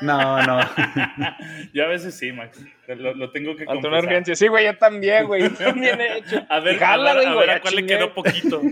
[0.00, 0.60] No, no.
[1.74, 2.60] Yo a veces sí, Max.
[2.88, 4.34] Lo, lo tengo que Ante una urgencia.
[4.34, 5.42] Sí, güey, yo también, güey.
[5.42, 6.44] Yo también he hecho.
[6.48, 7.96] A ver, jala, a ver, güey, a, ver a cuál le chingué.
[7.96, 8.62] quedó poquito.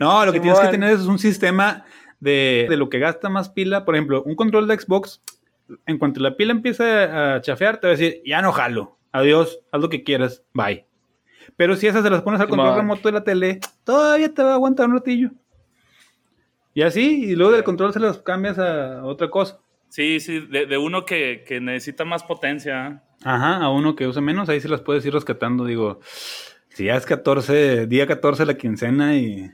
[0.00, 1.84] No, lo que tienes que tener es un sistema
[2.18, 3.84] de, de lo que gasta más pila.
[3.84, 5.22] Por ejemplo, un control de Xbox,
[5.86, 8.98] en cuanto la pila empieza a chafear, te va a decir, ya no jalo.
[9.12, 10.84] Adiós, haz lo que quieras, bye.
[11.56, 14.50] Pero si esas se las pones al control remoto de la tele, todavía te va
[14.50, 15.30] a aguantar un ratillo.
[16.74, 19.60] Y así, y luego del control se las cambias a otra cosa.
[19.88, 23.02] Sí, sí, de, de uno que, que necesita más potencia.
[23.24, 25.64] Ajá, a uno que usa menos, ahí se las puedes ir rescatando.
[25.64, 26.00] Digo,
[26.68, 29.50] si ya es 14, día 14 la quincena y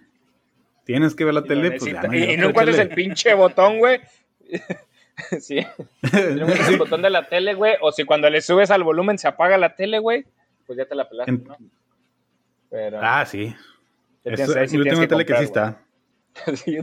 [0.85, 3.79] tienes que ver la Y, tele, pues ya y- y no encuentras el pinche botón,
[3.79, 4.01] güey.
[5.41, 5.61] sí.
[5.61, 5.65] Si
[6.03, 7.75] no encuentras el botón de la tele, güey.
[7.81, 10.25] O si cuando le subes al volumen se apaga la tele, güey.
[10.67, 11.57] Pues ya te la pelaste, En- ¿no?
[12.71, 12.99] Pero.
[13.01, 13.55] Ah, sí.
[14.25, 15.81] sí una que tele que sí está.
[16.57, 16.79] Sí,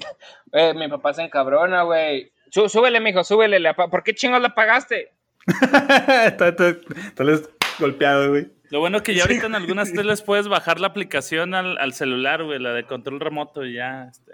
[0.54, 2.32] eh, mi papá se encabrona, güey.
[2.54, 3.60] Sú- súbele, mijo, súbele.
[3.74, 5.12] ¿Por qué chingos la pagaste?
[5.48, 7.50] está, está, está les-
[7.80, 8.48] golpeado, güey.
[8.70, 12.44] Lo bueno que ya ahorita en algunas teles puedes bajar la aplicación al, al celular,
[12.44, 14.34] güey, la de control remoto y ya, este,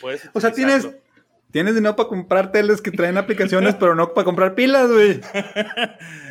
[0.00, 0.88] puedes O sea, tienes,
[1.50, 5.20] tienes dinero para comprar teles que traen aplicaciones, pero no para comprar pilas, güey.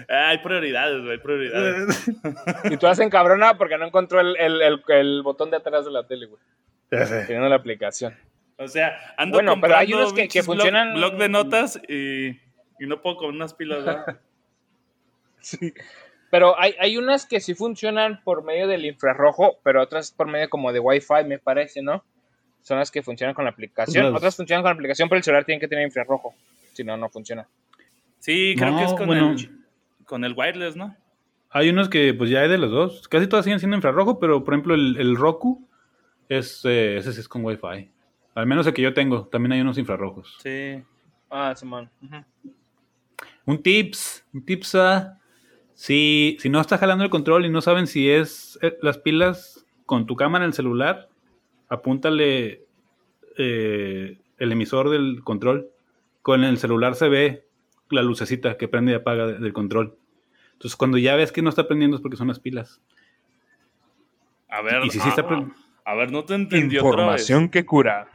[0.10, 2.10] Ah, hay prioridades, güey, hay prioridades.
[2.72, 5.92] Y tú has encabronado porque no encontró el, el, el, el botón de atrás de
[5.92, 6.42] la tele, güey.
[6.90, 7.26] ya sé.
[7.26, 8.16] Teniendo la aplicación.
[8.58, 11.30] O sea, ando Bueno, pero hay comprando unos que- que pinches blog- funcionan- Blog, de
[11.30, 12.28] notas y,
[12.80, 14.06] y no puedo con unas pilas, ¿verdad?
[15.40, 15.74] Sí.
[16.30, 20.50] Pero hay, hay unas que sí funcionan por medio del infrarrojo, pero otras por medio
[20.50, 22.04] como de Wi-Fi, me parece, ¿no?
[22.62, 24.06] Son las que funcionan con la aplicación.
[24.08, 26.34] Las- Otras funcionan con la aplicación, pero el celular tiene que tener infrarrojo.
[26.74, 27.48] Si no, no funciona.
[28.20, 29.32] Sí, creo No, que es con, bueno.
[29.32, 29.50] el,
[30.06, 30.98] con el wireless, ¿no?
[31.50, 33.08] Hay unos que, pues ya hay de los dos.
[33.08, 35.66] Casi todas siguen siendo infrarrojo, pero por ejemplo, el, el Roku,
[36.28, 37.90] es, eh, ese sí es con Wi-Fi.
[38.38, 40.38] Al menos el que yo tengo, también hay unos infrarrojos.
[40.44, 40.84] Sí.
[41.30, 41.90] Ah, Simón.
[42.04, 42.24] Ujú.
[43.46, 45.20] Un tips, un tips a
[45.74, 49.66] si, si no está jalando el control y no saben si es eh, las pilas
[49.88, 51.10] con tu cámara en el celular,
[51.68, 52.66] apúntale
[53.38, 55.70] eh, el emisor del control.
[56.22, 57.48] Con el celular se ve
[57.90, 59.98] la lucecita que prende y apaga de- del control.
[60.54, 62.82] Entonces cuando ya ves que no está prendiendo es porque son las pilas.
[64.50, 65.48] A ver, Y si sí ah, está pre-
[65.86, 67.32] a ver, no te entendí otra vez.
[67.52, 68.10] que cura.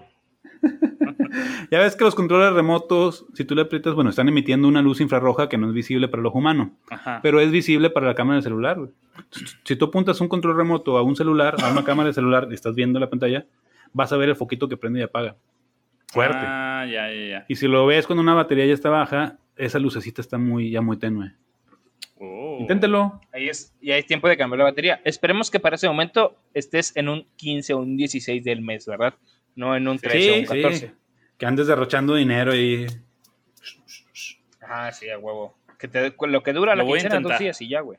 [1.71, 5.01] Ya ves que los controles remotos, si tú le aprietas, bueno, están emitiendo una luz
[5.01, 6.77] infrarroja que no es visible para el ojo humano.
[6.91, 7.21] Ajá.
[7.23, 8.79] pero es visible para la cámara del celular.
[9.65, 12.55] Si tú apuntas un control remoto a un celular, a una cámara de celular y
[12.55, 13.47] estás viendo la pantalla,
[13.93, 15.37] vas a ver el foquito que prende y apaga.
[16.09, 16.39] Fuerte.
[16.41, 17.45] Ah, ya, ya, ya.
[17.49, 20.83] Y si lo ves cuando una batería ya está baja, esa lucecita está muy, ya
[20.83, 21.33] muy tenue.
[22.19, 22.59] Oh.
[22.61, 23.21] Inténtelo.
[23.33, 25.01] Ahí es, y hay tiempo de cambiar la batería.
[25.05, 29.15] Esperemos que para ese momento estés en un 15 o un 16 del mes, ¿verdad?
[29.55, 30.95] No en un 13 o un 14.
[31.39, 32.87] Que andes derrochando dinero y...
[34.63, 35.55] Ah, sí, a huevo.
[35.79, 37.99] Que te, lo que dura la Lo voy a quincena, dos días y ya, güey.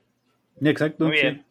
[0.62, 1.06] Exacto.
[1.06, 1.22] Muy sí.
[1.22, 1.46] bien.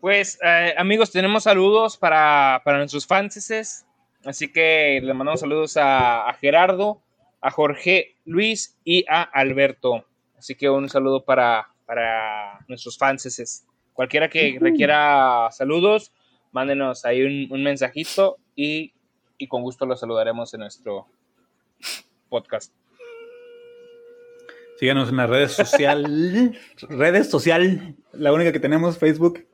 [0.00, 3.86] Pues, eh, amigos, tenemos saludos para, para nuestros fanses.
[4.24, 7.02] Así que le mandamos saludos a, a Gerardo,
[7.40, 10.04] a Jorge Luis y a Alberto.
[10.36, 13.66] Así que un saludo para, para nuestros fanses.
[13.92, 16.12] Cualquiera que requiera saludos,
[16.52, 18.92] mándenos ahí un, un mensajito y,
[19.38, 21.06] y con gusto los saludaremos en nuestro
[22.28, 22.72] podcast.
[24.78, 26.50] Síganos en las redes sociales.
[26.88, 27.94] redes social.
[28.12, 29.46] La única que tenemos, Facebook.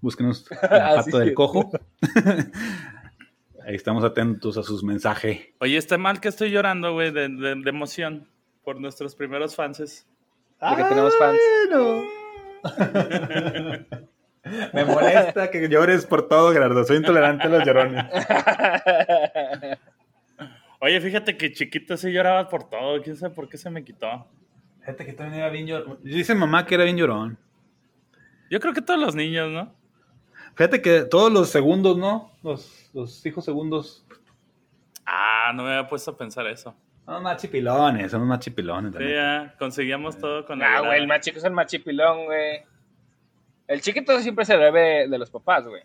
[0.00, 1.70] Búsquenos la Así pata del cojo.
[3.66, 5.48] Ahí estamos atentos a sus mensajes.
[5.60, 8.28] Oye, está mal que estoy llorando, güey, de, de- de emoción
[8.62, 10.06] por nuestros primeros fans.
[10.60, 11.38] Porque tenemos fans.
[14.72, 16.84] Me molesta que llores por todo, Gerardo.
[16.84, 18.04] Soy intolerante a los llorones.
[20.80, 23.02] Oye, fíjate que chiquito sí lloraba por todo.
[23.02, 24.26] ¿Quién sabe por qué se me quitó?
[24.80, 25.98] Fíjate que también era bien llorón.
[26.02, 27.38] Dice mamá que era bien llorón.
[28.50, 29.74] Yo creo que todos los niños, ¿no?
[30.54, 32.30] Fíjate que todos los segundos, ¿no?
[32.42, 34.06] Los, los hijos segundos.
[35.04, 36.74] Ah, no me había puesto a pensar eso.
[37.04, 38.94] Son más chipilones, son más chipilones.
[38.94, 41.66] la Sí, ya, conseguíamos todo con la Ah, güey, el más chico es el más
[41.66, 42.64] chipilón, güey.
[43.68, 45.82] El chiquito siempre se debe de los papás, güey.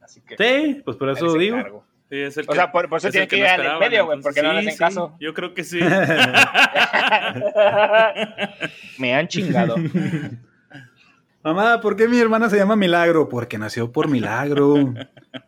[0.00, 0.36] Así que.
[0.36, 1.84] Sí, pues por eso digo.
[2.10, 4.20] Sí, es el O sea, por- por eso es tiene que ir al medio, güey,
[4.20, 5.16] porque no le hacen sí, caso.
[5.18, 5.80] Yo creo que sí.
[8.98, 9.76] Me han chingado.
[11.42, 13.28] Mamá, ¿por qué mi hermana se llama Milagro?
[13.28, 14.94] Porque nació por milagro.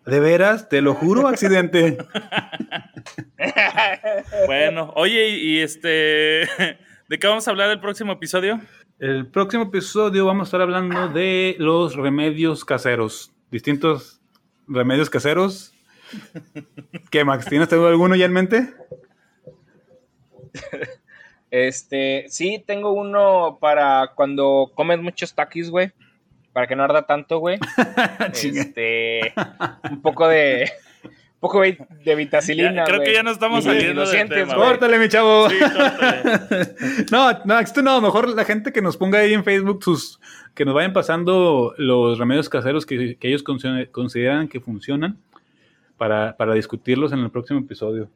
[0.04, 0.68] ¿De veras?
[0.68, 1.98] Te lo juro, accidente.
[4.46, 5.88] bueno, oye, y, y este.
[7.08, 8.60] ¿De qué vamos a hablar el próximo episodio?
[9.00, 13.32] El próximo episodio vamos a estar hablando de los remedios caseros.
[13.50, 14.20] Distintos
[14.68, 15.74] remedios caseros.
[17.10, 17.46] ¿Qué, Max?
[17.46, 18.74] ¿Tienes alguno ya en mente?
[21.50, 25.92] Este, sí, tengo uno para cuando comes muchos taquis, güey.
[26.52, 27.58] Para que no arda tanto, güey.
[28.32, 29.34] Este,
[29.90, 30.70] un poco de,
[31.44, 34.54] poco de, vitacilina, creo que ya no estamos saliendo lo del sientes, tema.
[34.54, 35.48] Córtale, mi chavo.
[35.50, 36.74] Sí, córtale.
[37.12, 40.20] No, no, esto no, mejor la gente que nos ponga ahí en Facebook sus
[40.54, 45.18] que nos vayan pasando los remedios caseros que, que ellos consider- consideran que funcionan
[45.98, 48.08] para, para discutirlos en el próximo episodio.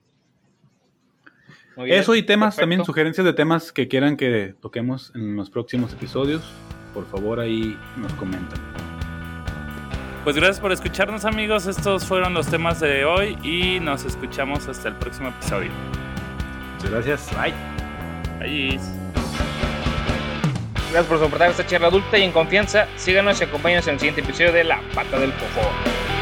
[1.76, 2.62] Muy bien, Eso y temas, perfecto.
[2.62, 6.42] también sugerencias de temas que quieran que toquemos en los próximos episodios,
[6.94, 8.58] por favor ahí nos comentan.
[10.24, 11.66] Pues gracias por escucharnos, amigos.
[11.66, 15.70] Estos fueron los temas de hoy y nos escuchamos hasta el próximo episodio.
[16.74, 17.30] Muchas gracias.
[17.36, 17.54] Bye.
[18.38, 18.80] Bye.
[20.90, 22.86] Gracias por soportar esta charla adulta y en confianza.
[22.96, 26.17] Síganos y acompáñanos en el siguiente episodio de La Pata del Cojo.